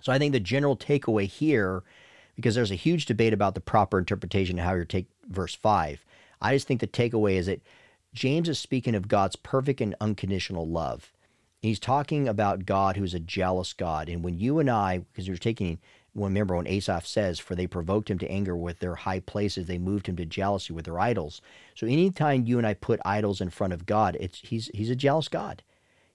So 0.00 0.12
I 0.12 0.18
think 0.18 0.32
the 0.32 0.40
general 0.40 0.76
takeaway 0.76 1.26
here, 1.26 1.82
because 2.36 2.54
there's 2.54 2.70
a 2.70 2.76
huge 2.76 3.06
debate 3.06 3.32
about 3.32 3.54
the 3.54 3.60
proper 3.60 3.98
interpretation 3.98 4.58
of 4.58 4.64
how 4.64 4.74
you 4.74 4.84
take 4.84 5.06
verse 5.28 5.54
5, 5.54 6.04
I 6.40 6.54
just 6.54 6.68
think 6.68 6.80
the 6.80 6.86
takeaway 6.86 7.34
is 7.34 7.46
that 7.46 7.62
James 8.12 8.48
is 8.48 8.58
speaking 8.58 8.94
of 8.94 9.08
God's 9.08 9.36
perfect 9.36 9.80
and 9.80 9.94
unconditional 10.00 10.68
love. 10.68 11.12
He's 11.60 11.80
talking 11.80 12.28
about 12.28 12.66
God 12.66 12.96
who's 12.96 13.14
a 13.14 13.20
jealous 13.20 13.72
God. 13.72 14.08
And 14.08 14.22
when 14.22 14.38
you 14.38 14.58
and 14.58 14.70
I, 14.70 14.98
because 14.98 15.26
you're 15.26 15.36
taking 15.36 15.78
remember 16.24 16.56
when 16.56 16.66
Asaph 16.66 17.06
says, 17.06 17.38
For 17.38 17.54
they 17.54 17.66
provoked 17.66 18.10
him 18.10 18.18
to 18.18 18.30
anger 18.30 18.56
with 18.56 18.78
their 18.78 18.94
high 18.94 19.20
places, 19.20 19.66
they 19.66 19.78
moved 19.78 20.06
him 20.06 20.16
to 20.16 20.24
jealousy 20.24 20.72
with 20.72 20.86
their 20.86 20.98
idols. 20.98 21.40
So 21.74 21.86
anytime 21.86 22.46
you 22.46 22.58
and 22.58 22.66
I 22.66 22.74
put 22.74 23.00
idols 23.04 23.40
in 23.40 23.50
front 23.50 23.72
of 23.72 23.86
God, 23.86 24.16
it's 24.18 24.40
he's 24.40 24.70
he's 24.74 24.90
a 24.90 24.96
jealous 24.96 25.28
God. 25.28 25.62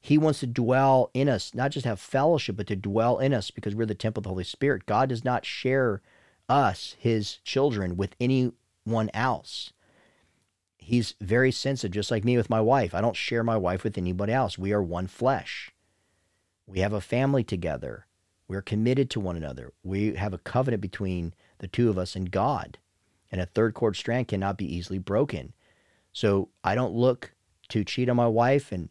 He 0.01 0.17
wants 0.17 0.39
to 0.39 0.47
dwell 0.47 1.11
in 1.13 1.29
us, 1.29 1.53
not 1.53 1.71
just 1.71 1.85
have 1.85 1.99
fellowship, 1.99 2.57
but 2.57 2.65
to 2.67 2.75
dwell 2.75 3.19
in 3.19 3.33
us 3.33 3.51
because 3.51 3.75
we're 3.75 3.85
the 3.85 3.93
temple 3.93 4.21
of 4.21 4.23
the 4.23 4.29
Holy 4.29 4.43
Spirit. 4.43 4.87
God 4.87 5.09
does 5.09 5.23
not 5.23 5.45
share 5.45 6.01
us, 6.49 6.95
his 6.97 7.37
children, 7.43 7.95
with 7.95 8.15
anyone 8.19 9.11
else. 9.13 9.73
He's 10.79 11.13
very 11.21 11.51
sensitive, 11.51 11.93
just 11.93 12.09
like 12.09 12.25
me 12.25 12.35
with 12.35 12.49
my 12.49 12.59
wife. 12.59 12.95
I 12.95 13.01
don't 13.01 13.15
share 13.15 13.43
my 13.43 13.57
wife 13.57 13.83
with 13.83 13.97
anybody 13.97 14.33
else. 14.33 14.57
We 14.57 14.73
are 14.73 14.81
one 14.81 15.05
flesh. 15.05 15.71
We 16.65 16.79
have 16.79 16.93
a 16.93 17.01
family 17.01 17.43
together. 17.43 18.07
We're 18.51 18.61
committed 18.61 19.09
to 19.11 19.21
one 19.21 19.37
another. 19.37 19.71
We 19.81 20.15
have 20.15 20.33
a 20.33 20.37
covenant 20.37 20.81
between 20.81 21.33
the 21.59 21.69
two 21.69 21.89
of 21.89 21.97
us 21.97 22.17
and 22.17 22.29
God. 22.29 22.79
And 23.31 23.39
a 23.39 23.45
third 23.45 23.73
cord 23.73 23.95
strand 23.95 24.27
cannot 24.27 24.57
be 24.57 24.65
easily 24.65 24.99
broken. 24.99 25.53
So 26.11 26.49
I 26.61 26.75
don't 26.75 26.93
look 26.93 27.31
to 27.69 27.85
cheat 27.85 28.09
on 28.09 28.17
my 28.17 28.27
wife 28.27 28.73
and 28.73 28.89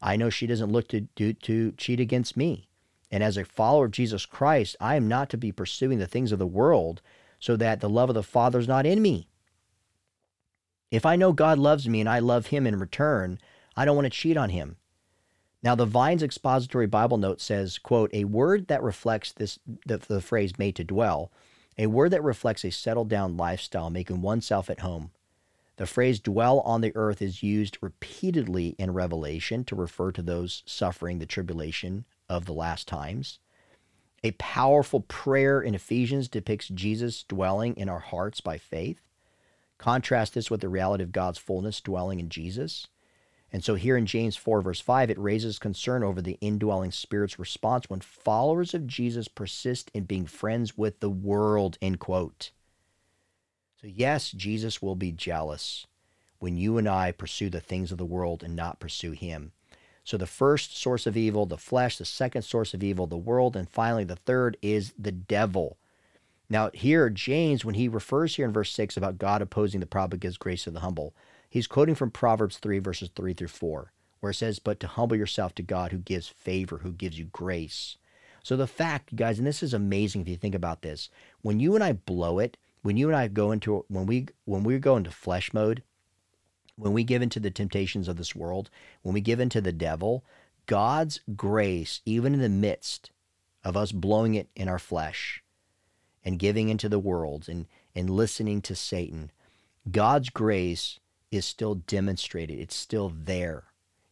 I 0.00 0.14
know 0.14 0.30
she 0.30 0.46
doesn't 0.46 0.70
look 0.70 0.86
to, 0.90 1.08
to, 1.16 1.32
to 1.32 1.72
cheat 1.72 1.98
against 1.98 2.36
me. 2.36 2.68
And 3.10 3.24
as 3.24 3.36
a 3.36 3.44
follower 3.44 3.86
of 3.86 3.90
Jesus 3.90 4.24
Christ, 4.24 4.76
I 4.80 4.94
am 4.94 5.08
not 5.08 5.30
to 5.30 5.36
be 5.36 5.50
pursuing 5.50 5.98
the 5.98 6.06
things 6.06 6.30
of 6.30 6.38
the 6.38 6.46
world 6.46 7.02
so 7.40 7.56
that 7.56 7.80
the 7.80 7.90
love 7.90 8.08
of 8.08 8.14
the 8.14 8.22
Father 8.22 8.60
is 8.60 8.68
not 8.68 8.86
in 8.86 9.02
me. 9.02 9.26
If 10.92 11.04
I 11.04 11.16
know 11.16 11.32
God 11.32 11.58
loves 11.58 11.88
me 11.88 11.98
and 11.98 12.08
I 12.08 12.20
love 12.20 12.46
him 12.46 12.68
in 12.68 12.78
return, 12.78 13.40
I 13.76 13.84
don't 13.84 13.96
want 13.96 14.06
to 14.06 14.16
cheat 14.16 14.36
on 14.36 14.50
him. 14.50 14.76
Now, 15.62 15.76
the 15.76 15.86
Vine's 15.86 16.22
expository 16.22 16.86
Bible 16.86 17.18
note 17.18 17.40
says, 17.40 17.78
quote, 17.78 18.10
a 18.12 18.24
word 18.24 18.66
that 18.66 18.82
reflects 18.82 19.32
this, 19.32 19.58
the, 19.86 19.98
the 19.98 20.20
phrase 20.20 20.58
made 20.58 20.74
to 20.76 20.84
dwell, 20.84 21.30
a 21.78 21.86
word 21.86 22.10
that 22.10 22.24
reflects 22.24 22.64
a 22.64 22.70
settled 22.70 23.08
down 23.08 23.36
lifestyle, 23.36 23.88
making 23.88 24.22
oneself 24.22 24.68
at 24.68 24.80
home. 24.80 25.12
The 25.76 25.86
phrase 25.86 26.20
dwell 26.20 26.60
on 26.60 26.80
the 26.80 26.92
earth 26.94 27.22
is 27.22 27.42
used 27.42 27.78
repeatedly 27.80 28.74
in 28.78 28.92
Revelation 28.92 29.64
to 29.64 29.76
refer 29.76 30.12
to 30.12 30.22
those 30.22 30.62
suffering 30.66 31.18
the 31.18 31.26
tribulation 31.26 32.04
of 32.28 32.44
the 32.44 32.52
last 32.52 32.88
times. 32.88 33.38
A 34.24 34.32
powerful 34.32 35.00
prayer 35.00 35.60
in 35.60 35.74
Ephesians 35.74 36.28
depicts 36.28 36.68
Jesus 36.68 37.24
dwelling 37.24 37.74
in 37.76 37.88
our 37.88 38.00
hearts 38.00 38.40
by 38.40 38.58
faith. 38.58 39.00
Contrast 39.78 40.34
this 40.34 40.50
with 40.50 40.60
the 40.60 40.68
reality 40.68 41.02
of 41.02 41.10
God's 41.10 41.38
fullness 41.38 41.80
dwelling 41.80 42.20
in 42.20 42.28
Jesus. 42.28 42.86
And 43.52 43.62
so 43.62 43.74
here 43.74 43.98
in 43.98 44.06
James 44.06 44.34
4, 44.34 44.62
verse 44.62 44.80
5, 44.80 45.10
it 45.10 45.18
raises 45.18 45.58
concern 45.58 46.02
over 46.02 46.22
the 46.22 46.38
indwelling 46.40 46.90
spirit's 46.90 47.38
response 47.38 47.84
when 47.88 48.00
followers 48.00 48.72
of 48.72 48.86
Jesus 48.86 49.28
persist 49.28 49.90
in 49.92 50.04
being 50.04 50.24
friends 50.24 50.78
with 50.78 51.00
the 51.00 51.10
world, 51.10 51.76
end 51.82 52.00
quote. 52.00 52.50
So, 53.80 53.88
yes, 53.88 54.30
Jesus 54.30 54.80
will 54.80 54.96
be 54.96 55.12
jealous 55.12 55.86
when 56.38 56.56
you 56.56 56.78
and 56.78 56.88
I 56.88 57.12
pursue 57.12 57.50
the 57.50 57.60
things 57.60 57.92
of 57.92 57.98
the 57.98 58.06
world 58.06 58.42
and 58.42 58.56
not 58.56 58.80
pursue 58.80 59.12
him. 59.12 59.52
So, 60.02 60.16
the 60.16 60.26
first 60.26 60.76
source 60.76 61.06
of 61.06 61.16
evil, 61.16 61.44
the 61.44 61.58
flesh, 61.58 61.98
the 61.98 62.06
second 62.06 62.42
source 62.42 62.72
of 62.72 62.82
evil, 62.82 63.06
the 63.06 63.16
world, 63.18 63.54
and 63.54 63.68
finally 63.68 64.04
the 64.04 64.16
third 64.16 64.56
is 64.62 64.94
the 64.98 65.12
devil. 65.12 65.76
Now, 66.48 66.70
here, 66.72 67.10
James, 67.10 67.64
when 67.64 67.74
he 67.74 67.88
refers 67.88 68.36
here 68.36 68.46
in 68.46 68.52
verse 68.52 68.72
6 68.72 68.96
about 68.96 69.18
God 69.18 69.42
opposing 69.42 69.80
the 69.80 69.86
proud 69.86 70.10
but 70.10 70.20
gives 70.20 70.36
grace 70.36 70.64
to 70.64 70.70
the 70.70 70.80
humble, 70.80 71.14
He's 71.52 71.66
quoting 71.66 71.94
from 71.94 72.10
Proverbs 72.10 72.56
3, 72.56 72.78
verses 72.78 73.10
3 73.14 73.34
through 73.34 73.48
4, 73.48 73.92
where 74.20 74.30
it 74.30 74.36
says, 74.36 74.58
But 74.58 74.80
to 74.80 74.86
humble 74.86 75.18
yourself 75.18 75.54
to 75.56 75.62
God 75.62 75.92
who 75.92 75.98
gives 75.98 76.26
favor, 76.26 76.78
who 76.78 76.92
gives 76.92 77.18
you 77.18 77.26
grace. 77.26 77.98
So 78.42 78.56
the 78.56 78.66
fact, 78.66 79.14
guys, 79.14 79.36
and 79.36 79.46
this 79.46 79.62
is 79.62 79.74
amazing 79.74 80.22
if 80.22 80.28
you 80.28 80.38
think 80.38 80.54
about 80.54 80.80
this, 80.80 81.10
when 81.42 81.60
you 81.60 81.74
and 81.74 81.84
I 81.84 81.92
blow 81.92 82.38
it, 82.38 82.56
when 82.80 82.96
you 82.96 83.06
and 83.08 83.14
I 83.14 83.28
go 83.28 83.52
into 83.52 83.84
when 83.88 84.06
we 84.06 84.28
when 84.46 84.64
we 84.64 84.78
go 84.78 84.96
into 84.96 85.10
flesh 85.10 85.52
mode, 85.52 85.82
when 86.76 86.94
we 86.94 87.04
give 87.04 87.20
into 87.20 87.38
the 87.38 87.50
temptations 87.50 88.08
of 88.08 88.16
this 88.16 88.34
world, 88.34 88.70
when 89.02 89.12
we 89.12 89.20
give 89.20 89.38
into 89.38 89.60
the 89.60 89.72
devil, 89.72 90.24
God's 90.64 91.20
grace, 91.36 92.00
even 92.06 92.32
in 92.32 92.40
the 92.40 92.48
midst 92.48 93.10
of 93.62 93.76
us 93.76 93.92
blowing 93.92 94.32
it 94.32 94.48
in 94.56 94.68
our 94.68 94.78
flesh 94.78 95.44
and 96.24 96.38
giving 96.38 96.70
into 96.70 96.88
the 96.88 96.98
world 96.98 97.46
and, 97.46 97.66
and 97.94 98.08
listening 98.08 98.62
to 98.62 98.74
Satan, 98.74 99.30
God's 99.90 100.30
grace 100.30 100.98
is 101.32 101.46
still 101.46 101.74
demonstrated, 101.74 102.60
it's 102.60 102.76
still 102.76 103.12
there. 103.12 103.64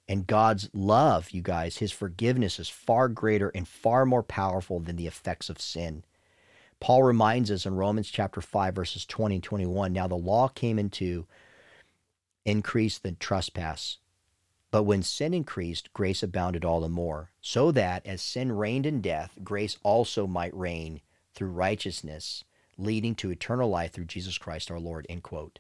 And 0.09 0.27
God's 0.27 0.69
love, 0.73 1.31
you 1.31 1.43
guys, 1.43 1.77
his 1.77 1.93
forgiveness 1.93 2.59
is 2.59 2.69
far 2.69 3.09
greater 3.09 3.51
and 3.51 3.69
far 3.69 4.05
more 4.05 4.25
powerful 4.25 4.81
than 4.81 4.97
the 4.97 5.07
effects 5.07 5.49
of 5.49 5.61
sin. 5.61 6.03
Paul 6.81 7.05
reminds 7.05 7.51
us 7.51 7.67
in 7.67 7.77
Romans 7.77 8.11
chapter 8.11 8.41
5, 8.41 8.75
verses 8.75 9.05
20 9.05 9.37
and 9.37 9.45
21 9.45 9.93
now 9.93 10.09
the 10.09 10.17
law 10.17 10.49
came 10.49 10.79
into 10.81 11.27
increase 12.45 12.99
the 12.99 13.13
trespass. 13.13 13.99
But 14.71 14.85
when 14.85 15.03
sin 15.03 15.35
increased, 15.35 15.93
grace 15.93 16.23
abounded 16.23 16.65
all 16.65 16.81
the 16.81 16.89
more, 16.89 17.31
so 17.41 17.71
that 17.73 18.07
as 18.07 18.23
sin 18.23 18.51
reigned 18.51 18.87
in 18.87 19.01
death, 19.01 19.39
grace 19.45 19.77
also 19.83 20.27
might 20.27 20.57
reign 20.57 21.03
through 21.35 21.51
righteousness, 21.51 22.45
leading 22.79 23.15
to 23.17 23.31
eternal 23.31 23.69
life 23.69 23.93
through 23.93 24.07
Jesus 24.07 24.39
Christ 24.39 24.71
our 24.71 24.81
Lord. 24.81 25.07
End 25.09 25.23
quote. 25.23 25.59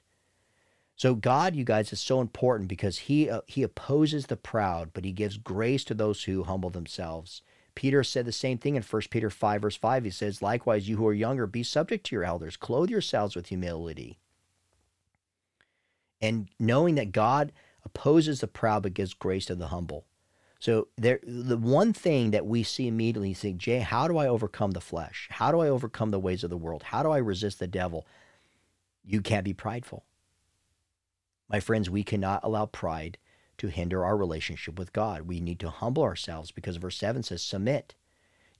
So 1.00 1.14
God, 1.14 1.56
you 1.56 1.64
guys, 1.64 1.94
is 1.94 2.00
so 2.00 2.20
important 2.20 2.68
because 2.68 2.98
he 2.98 3.30
uh, 3.30 3.40
he 3.46 3.62
opposes 3.62 4.26
the 4.26 4.36
proud, 4.36 4.90
but 4.92 5.02
he 5.02 5.12
gives 5.12 5.38
grace 5.38 5.82
to 5.84 5.94
those 5.94 6.24
who 6.24 6.42
humble 6.44 6.68
themselves. 6.68 7.40
Peter 7.74 8.04
said 8.04 8.26
the 8.26 8.32
same 8.32 8.58
thing 8.58 8.74
in 8.76 8.82
1 8.82 9.02
Peter 9.08 9.30
5 9.30 9.62
verse 9.62 9.76
5. 9.76 10.04
He 10.04 10.10
says, 10.10 10.42
"Likewise, 10.42 10.90
you 10.90 10.98
who 10.98 11.06
are 11.06 11.14
younger, 11.14 11.46
be 11.46 11.62
subject 11.62 12.04
to 12.04 12.14
your 12.14 12.24
elders, 12.24 12.58
clothe 12.58 12.90
yourselves 12.90 13.34
with 13.34 13.46
humility." 13.46 14.18
And 16.20 16.50
knowing 16.58 16.96
that 16.96 17.12
God 17.12 17.52
opposes 17.82 18.40
the 18.40 18.46
proud 18.46 18.82
but 18.82 18.92
gives 18.92 19.14
grace 19.14 19.46
to 19.46 19.54
the 19.54 19.68
humble. 19.68 20.04
So 20.58 20.88
there 20.98 21.20
the 21.22 21.56
one 21.56 21.94
thing 21.94 22.30
that 22.32 22.44
we 22.44 22.62
see 22.62 22.88
immediately, 22.88 23.30
you 23.30 23.34
think, 23.34 23.56
Jay, 23.56 23.78
how 23.78 24.06
do 24.06 24.18
I 24.18 24.28
overcome 24.28 24.72
the 24.72 24.82
flesh? 24.82 25.28
How 25.30 25.50
do 25.50 25.60
I 25.60 25.70
overcome 25.70 26.10
the 26.10 26.20
ways 26.20 26.44
of 26.44 26.50
the 26.50 26.58
world? 26.58 26.82
How 26.82 27.02
do 27.02 27.08
I 27.08 27.16
resist 27.16 27.58
the 27.58 27.66
devil? 27.66 28.06
You 29.02 29.22
can't 29.22 29.46
be 29.46 29.54
prideful. 29.54 30.04
My 31.50 31.58
friends, 31.60 31.90
we 31.90 32.04
cannot 32.04 32.44
allow 32.44 32.66
pride 32.66 33.18
to 33.58 33.68
hinder 33.68 34.04
our 34.04 34.16
relationship 34.16 34.78
with 34.78 34.92
God. 34.92 35.22
We 35.22 35.40
need 35.40 35.58
to 35.60 35.70
humble 35.70 36.02
ourselves 36.02 36.52
because 36.52 36.76
verse 36.76 36.96
7 36.96 37.24
says, 37.24 37.42
Submit. 37.42 37.94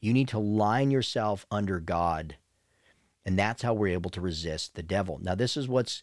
You 0.01 0.13
need 0.13 0.29
to 0.29 0.39
line 0.39 0.91
yourself 0.91 1.47
under 1.51 1.79
God. 1.79 2.37
And 3.25 3.39
that's 3.39 3.63
how 3.63 3.75
we're 3.75 3.93
able 3.93 4.11
to 4.11 4.21
resist 4.21 4.75
the 4.75 4.83
devil. 4.83 5.21
Now, 5.23 5.35
this 5.35 5.57
is 5.57 5.69
what's 5.69 6.03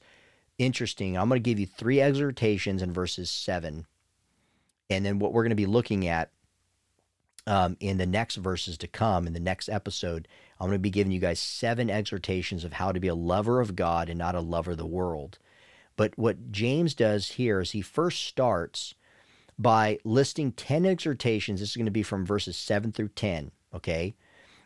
interesting. 0.58 1.18
I'm 1.18 1.30
going 1.30 1.42
to 1.42 1.50
give 1.50 1.60
you 1.60 1.66
three 1.66 2.00
exhortations 2.00 2.82
in 2.82 2.94
verses 2.94 3.30
7. 3.30 3.86
And 4.90 5.06
then 5.06 5.20
what 5.20 5.34
we're 5.34 5.44
going 5.44 5.50
to 5.50 5.56
be 5.56 5.66
looking 5.66 6.08
at 6.08 6.32
um, 7.46 7.76
in 7.80 7.98
the 7.98 8.06
next 8.06 8.36
verses 8.36 8.78
to 8.78 8.88
come, 8.88 9.28
in 9.28 9.34
the 9.34 9.40
next 9.40 9.68
episode, 9.68 10.28
I'm 10.60 10.68
going 10.68 10.76
to 10.76 10.80
be 10.80 10.90
giving 10.90 11.12
you 11.12 11.20
guys 11.20 11.40
seven 11.40 11.90
exhortations 11.90 12.64
of 12.64 12.74
how 12.74 12.92
to 12.92 13.00
be 13.00 13.08
a 13.08 13.16
lover 13.16 13.60
of 13.62 13.76
God 13.76 14.10
and 14.10 14.18
not 14.18 14.36
a 14.36 14.42
lover 14.42 14.72
of 14.72 14.78
the 14.78 14.86
world. 14.86 15.40
But 15.98 16.18
what 16.18 16.52
James 16.52 16.94
does 16.94 17.32
here 17.32 17.60
is 17.60 17.72
he 17.72 17.82
first 17.82 18.24
starts 18.24 18.96
by 19.60 20.00
listing 20.06 20.54
10 20.54 20.86
exhortations. 20.86 21.60
This 21.60 21.72
is 21.72 21.76
going 21.76 21.86
to 21.86 21.92
be 21.92 22.04
from 22.04 22.26
verses 22.26 22.56
7 22.56 22.94
through 22.94 23.10
10, 23.10 23.52
okay? 23.74 24.16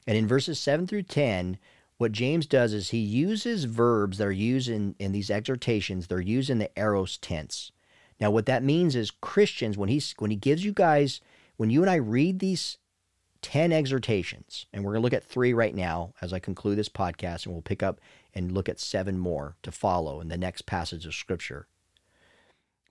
And 0.06 0.18
in 0.18 0.28
verses 0.28 0.60
7 0.60 0.86
through 0.86 1.04
10, 1.04 1.58
what 1.98 2.12
James 2.12 2.46
does 2.46 2.74
is 2.74 2.90
he 2.90 3.00
uses 3.00 3.64
verbs 3.64 4.18
that 4.18 4.28
are 4.28 4.32
used 4.32 4.70
in, 4.70 4.96
in 5.00 5.14
these 5.14 5.32
exhortations, 5.32 6.08
they're 6.08 6.20
used 6.20 6.50
in 6.50 6.60
the 6.60 6.78
aorist 6.78 7.22
tense. 7.22 7.72
Now, 8.20 8.30
what 8.30 8.46
that 8.48 8.64
means 8.64 8.96
is 8.96 9.10
Christians, 9.10 9.78
when 9.78 9.90
he's 9.90 10.14
when 10.20 10.32
he 10.32 10.38
gives 10.38 10.64
you 10.66 10.74
guys, 10.74 11.22
when 11.58 11.70
you 11.70 11.82
and 11.82 11.90
I 11.90 11.96
read 11.96 12.40
these 12.40 12.78
10 13.42 13.72
exhortations, 13.72 14.66
and 14.72 14.84
we're 14.84 14.94
going 14.94 15.02
to 15.02 15.04
look 15.04 15.14
at 15.14 15.24
three 15.24 15.54
right 15.54 15.74
now 15.76 16.14
as 16.22 16.34
I 16.34 16.40
conclude 16.40 16.78
this 16.78 16.90
podcast, 16.90 17.46
and 17.46 17.54
we'll 17.54 17.62
pick 17.62 17.82
up 17.82 18.00
and 18.34 18.52
look 18.52 18.70
at 18.70 18.80
seven 18.80 19.18
more 19.18 19.56
to 19.64 19.72
follow 19.72 20.22
in 20.22 20.28
the 20.28 20.38
next 20.38 20.66
passage 20.66 21.06
of 21.06 21.14
Scripture. 21.14 21.68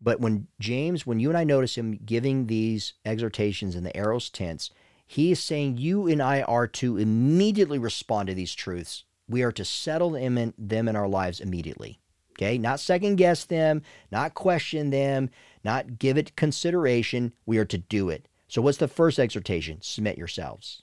But 0.00 0.20
when 0.20 0.48
James, 0.58 1.06
when 1.06 1.20
you 1.20 1.28
and 1.28 1.38
I 1.38 1.44
notice 1.44 1.76
him 1.76 2.00
giving 2.04 2.46
these 2.46 2.94
exhortations 3.04 3.76
in 3.76 3.84
the 3.84 3.96
aorist 3.96 4.34
tense, 4.34 4.70
he 5.06 5.32
is 5.32 5.40
saying 5.40 5.76
you 5.76 6.06
and 6.06 6.22
I 6.22 6.42
are 6.42 6.66
to 6.68 6.96
immediately 6.96 7.78
respond 7.78 8.28
to 8.28 8.34
these 8.34 8.54
truths. 8.54 9.04
We 9.28 9.42
are 9.42 9.52
to 9.52 9.64
settle 9.64 10.10
them 10.10 10.38
in, 10.38 10.54
them 10.56 10.88
in 10.88 10.96
our 10.96 11.08
lives 11.08 11.40
immediately. 11.40 12.00
Okay? 12.32 12.56
Not 12.56 12.80
second 12.80 13.16
guess 13.16 13.44
them, 13.44 13.82
not 14.10 14.34
question 14.34 14.90
them, 14.90 15.28
not 15.62 15.98
give 15.98 16.16
it 16.16 16.36
consideration. 16.36 17.34
We 17.44 17.58
are 17.58 17.66
to 17.66 17.78
do 17.78 18.08
it. 18.08 18.28
So, 18.50 18.60
what's 18.60 18.78
the 18.78 18.88
first 18.88 19.20
exhortation? 19.20 19.78
Submit 19.80 20.18
yourselves. 20.18 20.82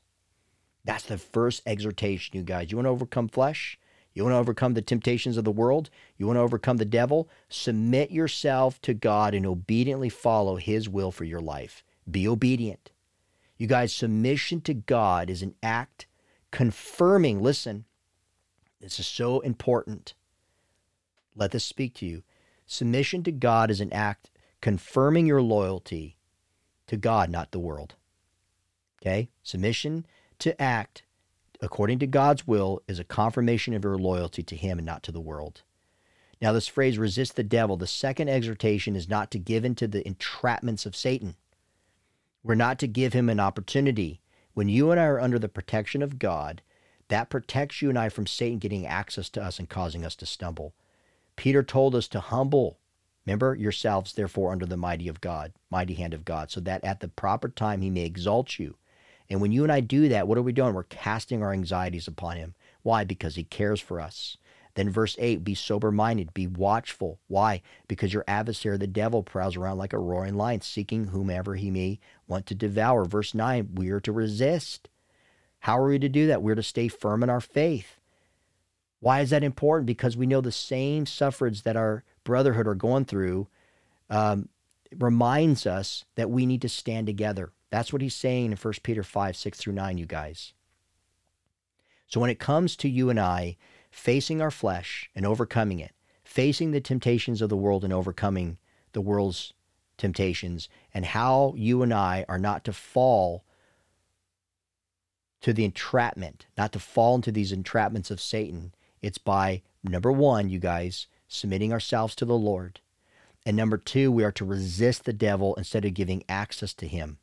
That's 0.86 1.04
the 1.04 1.18
first 1.18 1.62
exhortation, 1.66 2.38
you 2.38 2.44
guys. 2.44 2.72
You 2.72 2.78
want 2.78 2.86
to 2.86 2.92
overcome 2.92 3.28
flesh? 3.28 3.78
You 4.14 4.24
want 4.24 4.36
to 4.36 4.38
overcome 4.38 4.74
the 4.74 4.82
temptations 4.82 5.36
of 5.36 5.44
the 5.44 5.52
world? 5.52 5.90
You 6.18 6.28
want 6.28 6.38
to 6.38 6.42
overcome 6.44 6.78
the 6.78 6.86
devil? 6.86 7.28
Submit 7.50 8.10
yourself 8.10 8.80
to 8.84 8.94
God 8.94 9.34
and 9.34 9.46
obediently 9.46 10.08
follow 10.08 10.56
His 10.56 10.88
will 10.88 11.12
for 11.12 11.26
your 11.26 11.42
life. 11.42 11.84
Be 12.10 12.26
obedient. 12.26 12.92
You 13.58 13.68
guys, 13.68 13.94
submission 13.94 14.62
to 14.62 14.74
God 14.74 15.30
is 15.30 15.42
an 15.42 15.54
act 15.62 16.08
confirming, 16.52 17.44
listen, 17.44 17.84
this 18.80 18.98
is 18.98 19.08
so 19.08 19.42
important. 19.42 20.14
Let 21.36 21.52
this 21.52 21.66
speak 21.66 21.96
to 21.96 22.06
you. 22.06 22.24
Submission 22.66 23.24
to 23.24 23.32
God 23.34 23.70
is 23.70 23.82
an 23.82 23.92
act 23.92 24.32
confirming 24.62 25.26
your 25.26 25.42
loyalty 25.42 26.17
to 26.88 26.98
God, 26.98 27.30
not 27.30 27.52
the 27.52 27.60
world. 27.60 27.96
Okay? 29.02 29.30
Submission 29.44 30.06
to 30.40 30.60
act 30.62 31.04
according 31.62 32.00
to 32.00 32.08
God's 32.08 32.46
will, 32.46 32.82
is 32.88 33.00
a 33.00 33.04
confirmation 33.04 33.74
of 33.74 33.84
your 33.84 33.98
loyalty 33.98 34.44
to 34.44 34.56
Him 34.56 34.78
and 34.80 34.86
not 34.86 35.04
to 35.04 35.12
the 35.12 35.20
world. 35.20 35.64
Now, 36.42 36.52
this 36.52 36.68
phrase, 36.68 36.98
resist 36.98 37.36
the 37.36 37.44
devil, 37.44 37.78
the 37.78 37.88
second 37.88 38.30
exhortation 38.30 38.96
is 38.96 39.10
not 39.10 39.32
to 39.32 39.40
give 39.40 39.66
in 39.66 39.74
to 39.76 39.88
the 39.88 40.04
entrapments 40.04 40.86
of 40.86 40.96
Satan. 40.96 41.36
We're 42.44 42.56
not 42.56 42.78
to 42.80 42.88
give 42.88 43.14
him 43.14 43.28
an 43.28 43.40
opportunity. 43.40 44.22
When 44.54 44.70
you 44.70 44.92
and 44.92 45.00
I 45.00 45.06
are 45.06 45.20
under 45.20 45.40
the 45.40 45.50
protection 45.50 46.04
of 46.04 46.20
God, 46.20 46.62
that 47.08 47.30
protects 47.30 47.82
you 47.82 47.90
and 47.90 47.98
I 47.98 48.10
from 48.10 48.28
Satan 48.28 48.60
getting 48.60 48.86
access 48.86 49.30
to 49.30 49.44
us 49.44 49.58
and 49.58 49.68
causing 49.68 50.06
us 50.06 50.16
to 50.18 50.28
stumble. 50.28 50.76
Peter 51.36 51.64
told 51.64 51.96
us 51.96 52.08
to 52.10 52.20
humble, 52.20 52.78
Remember 53.28 53.56
yourselves, 53.56 54.14
therefore, 54.14 54.54
under 54.54 54.66
the 54.66 54.78
mighty 54.78 55.10
of 55.10 55.20
God, 55.20 55.52
mighty 55.70 55.96
hand 55.96 56.14
of 56.14 56.24
God, 56.24 56.50
so 56.50 56.62
that 56.62 56.82
at 56.86 57.02
the 57.02 57.10
proper 57.10 57.50
time 57.50 57.82
he 57.82 57.90
may 57.90 58.06
exalt 58.06 58.58
you. 58.58 58.78
And 59.30 59.42
when 59.42 59.52
you 59.52 59.64
and 59.64 59.72
I 59.72 59.82
do 59.82 60.08
that, 60.08 60.30
what 60.30 60.38
are 60.38 60.42
we 60.42 60.54
doing? 60.54 60.74
We're 60.74 60.84
casting 60.84 61.44
our 61.44 61.52
anxieties 61.52 62.08
upon 62.08 62.38
him. 62.38 62.56
Why? 62.84 63.04
Because 63.04 63.36
he 63.36 63.44
cares 63.44 63.82
for 63.82 64.00
us. 64.00 64.38
Then 64.76 64.90
verse 64.90 65.18
8, 65.20 65.44
be 65.44 65.56
sober 65.56 65.92
minded, 65.92 66.34
be 66.34 66.48
watchful. 66.48 67.20
Why? 67.28 67.64
Because 67.90 68.14
your 68.14 68.24
adversary, 68.30 68.78
the 68.78 68.88
devil, 68.88 69.24
prowls 69.24 69.58
around 69.58 69.78
like 69.78 69.92
a 69.92 70.00
roaring 70.00 70.36
lion, 70.36 70.62
seeking 70.62 71.08
whomever 71.08 71.56
he 71.56 71.70
may 71.70 72.00
want 72.30 72.46
to 72.46 72.56
devour. 72.56 73.04
Verse 73.04 73.34
9, 73.34 73.72
we 73.76 73.90
are 73.90 74.00
to 74.00 74.14
resist. 74.14 74.88
How 75.60 75.78
are 75.80 75.90
we 75.90 76.00
to 76.00 76.08
do 76.08 76.28
that? 76.28 76.42
We're 76.42 76.56
to 76.56 76.64
stay 76.64 76.88
firm 76.88 77.24
in 77.24 77.30
our 77.30 77.42
faith. 77.42 77.97
Why 79.00 79.22
is 79.22 79.30
that 79.30 79.44
important? 79.44 79.86
Because 79.86 80.18
we 80.18 80.26
know 80.26 80.42
the 80.42 80.52
same 80.52 81.06
sufferings 81.06 81.62
that 81.62 81.76
our 81.76 82.04
brotherhood 82.24 82.68
are 82.68 82.76
going 82.76 83.06
through 83.06 83.48
um, 84.10 84.50
reminds 84.98 85.66
us 85.66 86.06
that 86.16 86.30
we 86.30 86.46
need 86.46 86.62
to 86.64 86.70
stand 86.70 87.08
together. 87.08 87.52
That's 87.70 87.92
what 87.92 88.02
he's 88.02 88.16
saying 88.16 88.52
in 88.52 88.58
1 88.58 88.74
Peter 88.84 89.04
5, 89.04 89.36
6 89.36 89.60
through 89.60 89.74
9, 89.74 89.98
you 89.98 90.06
guys. 90.06 90.54
So 92.08 92.20
when 92.20 92.30
it 92.30 92.40
comes 92.40 92.76
to 92.78 92.90
you 92.90 93.10
and 93.10 93.20
I, 93.20 93.58
facing 93.92 94.42
our 94.42 94.52
flesh 94.52 95.10
and 95.14 95.26
overcoming 95.26 95.80
it, 95.80 95.92
facing 96.24 96.72
the 96.72 96.82
temptations 96.82 97.42
of 97.42 97.50
the 97.50 97.58
world 97.58 97.84
and 97.84 97.94
overcoming 97.94 98.58
the 98.94 99.02
world's 99.02 99.54
temptations, 99.98 100.70
and 100.94 101.06
how 101.06 101.54
you 101.58 101.82
and 101.82 101.94
I 101.94 102.26
are 102.30 102.40
not 102.40 102.64
to 102.66 102.74
fall 102.74 103.44
to 105.42 105.54
the 105.54 105.66
entrapment, 105.66 106.46
not 106.58 106.72
to 106.74 106.80
fall 106.80 107.16
into 107.16 107.32
these 107.32 107.52
entrapments 107.52 108.10
of 108.10 108.22
Satan. 108.22 108.74
It's 109.02 109.18
by 109.18 109.62
number 109.84 110.12
one, 110.12 110.50
you 110.50 110.60
guys, 110.60 111.08
submitting 111.28 111.72
ourselves 111.72 112.16
to 112.16 112.26
the 112.26 112.38
Lord. 112.38 112.80
And 113.46 113.56
number 113.56 113.78
two, 113.78 114.12
we 114.12 114.24
are 114.24 114.32
to 114.34 114.46
resist 114.46 115.06
the 115.06 115.14
devil 115.14 115.56
instead 115.56 115.86
of 115.86 115.94
giving 115.94 116.24
access 116.28 116.74
to 116.76 116.88
him. 116.88 117.18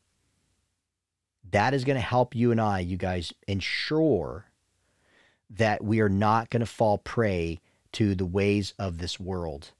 That 1.51 1.75
is 1.75 1.85
going 1.85 1.97
to 1.97 2.01
help 2.01 2.35
you 2.35 2.51
and 2.51 2.61
I, 2.61 2.81
you 2.81 2.97
guys, 2.97 3.33
ensure 3.47 4.47
that 5.51 5.85
we 5.85 6.01
are 6.01 6.09
not 6.09 6.51
going 6.51 6.61
to 6.61 6.67
fall 6.67 6.99
prey 6.99 7.61
to 7.93 8.15
the 8.15 8.27
ways 8.27 8.75
of 8.79 8.99
this 8.99 9.21
world. 9.21 9.73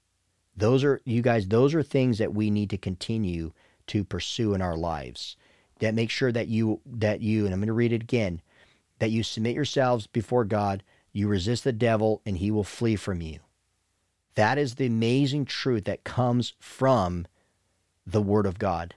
Those 0.55 0.83
are, 0.83 1.01
you 1.03 1.21
guys, 1.21 1.47
those 1.47 1.73
are 1.73 1.83
things 1.83 2.17
that 2.19 2.33
we 2.33 2.49
need 2.49 2.69
to 2.69 2.77
continue 2.77 3.51
to 3.87 4.03
pursue 4.03 4.53
in 4.53 4.61
our 4.61 4.77
lives. 4.77 5.35
That 5.79 5.95
make 5.95 6.09
sure 6.09 6.31
that 6.31 6.47
you, 6.47 6.79
that 6.85 7.21
you, 7.21 7.45
and 7.45 7.53
I'm 7.53 7.59
going 7.59 7.67
to 7.67 7.73
read 7.73 7.91
it 7.91 8.03
again, 8.03 8.41
that 8.99 9.11
you 9.11 9.23
submit 9.23 9.55
yourselves 9.55 10.07
before 10.07 10.45
God, 10.45 10.83
you 11.15 11.29
resist 11.29 11.63
the 11.63 11.71
devil, 11.71 12.21
and 12.25 12.39
he 12.39 12.51
will 12.51 12.65
flee 12.65 12.97
from 12.97 13.21
you. 13.21 13.39
That 14.35 14.57
is 14.57 14.75
the 14.75 14.87
amazing 14.87 15.45
truth 15.45 15.85
that 15.85 16.03
comes 16.03 16.53
from 16.59 17.25
the 18.05 18.21
Word 18.21 18.45
of 18.45 18.59
God. 18.59 18.95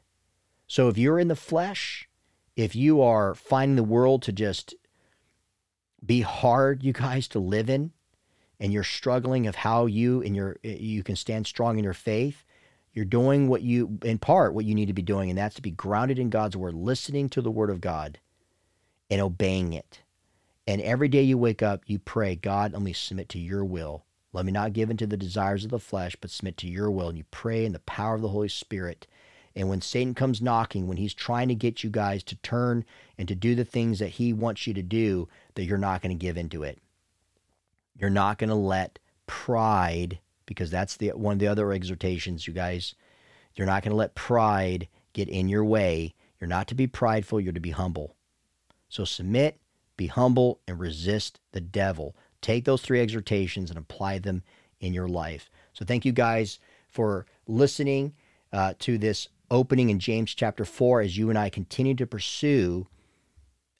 So 0.66 0.88
if 0.88 0.98
you're 0.98 1.20
in 1.20 1.28
the 1.28 1.36
flesh, 1.36 2.08
if 2.56 2.74
you 2.74 3.00
are 3.00 3.36
finding 3.36 3.76
the 3.76 3.84
world 3.84 4.22
to 4.22 4.32
just 4.32 4.74
be 6.04 6.22
hard, 6.22 6.82
you 6.82 6.92
guys, 6.92 7.28
to 7.28 7.38
live 7.38 7.70
in, 7.70 7.92
and 8.58 8.72
you're 8.72 8.82
struggling 8.82 9.46
of 9.46 9.54
how 9.54 9.86
you 9.86 10.20
and 10.20 10.34
your 10.34 10.56
you 10.64 11.04
can 11.04 11.14
stand 11.14 11.46
strong 11.46 11.78
in 11.78 11.84
your 11.84 11.94
faith, 11.94 12.44
you're 12.92 13.04
doing 13.04 13.46
what 13.46 13.62
you 13.62 14.00
in 14.02 14.18
part 14.18 14.54
what 14.54 14.64
you 14.64 14.74
need 14.74 14.86
to 14.86 14.92
be 14.92 15.02
doing, 15.02 15.30
and 15.30 15.38
that's 15.38 15.54
to 15.54 15.62
be 15.62 15.70
grounded 15.70 16.18
in 16.18 16.30
God's 16.30 16.56
word, 16.56 16.74
listening 16.74 17.28
to 17.28 17.40
the 17.40 17.50
word 17.52 17.70
of 17.70 17.80
God 17.80 18.18
and 19.08 19.20
obeying 19.20 19.72
it. 19.72 20.00
And 20.68 20.82
every 20.82 21.08
day 21.08 21.22
you 21.22 21.38
wake 21.38 21.62
up, 21.62 21.84
you 21.86 21.98
pray, 21.98 22.36
God, 22.36 22.74
let 22.74 22.82
me 22.82 22.92
submit 22.92 23.30
to 23.30 23.38
your 23.38 23.64
will. 23.64 24.04
Let 24.34 24.44
me 24.44 24.52
not 24.52 24.74
give 24.74 24.90
in 24.90 24.98
to 24.98 25.06
the 25.06 25.16
desires 25.16 25.64
of 25.64 25.70
the 25.70 25.78
flesh, 25.78 26.14
but 26.20 26.30
submit 26.30 26.58
to 26.58 26.68
your 26.68 26.90
will. 26.90 27.08
And 27.08 27.16
you 27.16 27.24
pray 27.30 27.64
in 27.64 27.72
the 27.72 27.78
power 27.78 28.14
of 28.14 28.20
the 28.20 28.28
Holy 28.28 28.50
Spirit. 28.50 29.06
And 29.56 29.70
when 29.70 29.80
Satan 29.80 30.12
comes 30.12 30.42
knocking, 30.42 30.86
when 30.86 30.98
he's 30.98 31.14
trying 31.14 31.48
to 31.48 31.54
get 31.54 31.82
you 31.82 31.88
guys 31.88 32.22
to 32.24 32.36
turn 32.36 32.84
and 33.16 33.26
to 33.28 33.34
do 33.34 33.54
the 33.54 33.64
things 33.64 33.98
that 34.00 34.10
he 34.10 34.34
wants 34.34 34.66
you 34.66 34.74
to 34.74 34.82
do, 34.82 35.26
that 35.54 35.64
you're 35.64 35.78
not 35.78 36.02
going 36.02 36.16
to 36.16 36.22
give 36.22 36.36
into 36.36 36.64
it. 36.64 36.78
You're 37.96 38.10
not 38.10 38.36
going 38.36 38.50
to 38.50 38.54
let 38.54 38.98
pride, 39.26 40.18
because 40.44 40.70
that's 40.70 40.98
the 40.98 41.12
one 41.12 41.32
of 41.32 41.38
the 41.38 41.48
other 41.48 41.72
exhortations, 41.72 42.46
you 42.46 42.52
guys. 42.52 42.94
You're 43.54 43.66
not 43.66 43.82
going 43.82 43.92
to 43.92 43.96
let 43.96 44.14
pride 44.14 44.86
get 45.14 45.30
in 45.30 45.48
your 45.48 45.64
way. 45.64 46.14
You're 46.38 46.48
not 46.48 46.68
to 46.68 46.74
be 46.74 46.86
prideful, 46.86 47.40
you're 47.40 47.54
to 47.54 47.58
be 47.58 47.70
humble. 47.70 48.14
So 48.90 49.06
submit, 49.06 49.58
be 49.98 50.06
humble, 50.06 50.60
and 50.66 50.80
resist 50.80 51.40
the 51.52 51.60
devil. 51.60 52.16
Take 52.40 52.64
those 52.64 52.80
three 52.80 53.00
exhortations 53.00 53.68
and 53.68 53.78
apply 53.78 54.20
them 54.20 54.42
in 54.80 54.94
your 54.94 55.08
life. 55.08 55.50
So 55.74 55.84
thank 55.84 56.06
you 56.06 56.12
guys 56.12 56.58
for 56.88 57.26
listening 57.46 58.14
uh, 58.50 58.72
to 58.78 58.96
this 58.96 59.28
opening 59.50 59.90
in 59.90 59.98
James 59.98 60.34
chapter 60.34 60.64
4 60.64 61.02
as 61.02 61.18
you 61.18 61.28
and 61.28 61.38
I 61.38 61.50
continue 61.50 61.94
to 61.96 62.06
pursue 62.06 62.86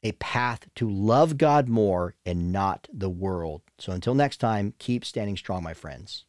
a 0.03 0.13
path 0.13 0.69
to 0.77 0.89
love 0.89 1.39
God 1.39 1.69
more 1.69 2.15
and 2.25 2.53
not 2.53 2.89
the 2.93 3.11
world. 3.11 3.63
So 3.79 3.93
until 3.93 4.15
next 4.15 4.37
time, 4.39 4.75
keep 4.79 5.05
standing 5.05 5.37
strong, 5.37 5.63
my 5.63 5.75
friends. 5.75 6.25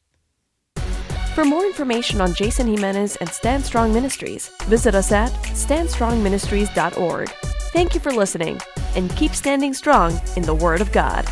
For 1.36 1.45
more 1.45 1.65
information 1.65 2.21
on 2.21 2.34
Jason 2.34 2.67
Jimenez 2.67 3.15
and 3.17 3.30
Stand 3.30 3.63
Strong 3.63 3.93
Ministries, 3.93 4.49
visit 4.65 4.95
us 4.95 5.12
at 5.12 5.32
standstrongministries.org. 5.32 7.30
Thank 7.71 7.93
you 7.93 7.99
for 7.99 8.12
listening, 8.12 8.60
and 8.95 9.15
keep 9.15 9.34
standing 9.36 9.73
strong 9.73 10.19
in 10.36 10.43
the 10.43 10.54
Word 10.54 10.82
of 10.82 10.91
God. 10.91 11.25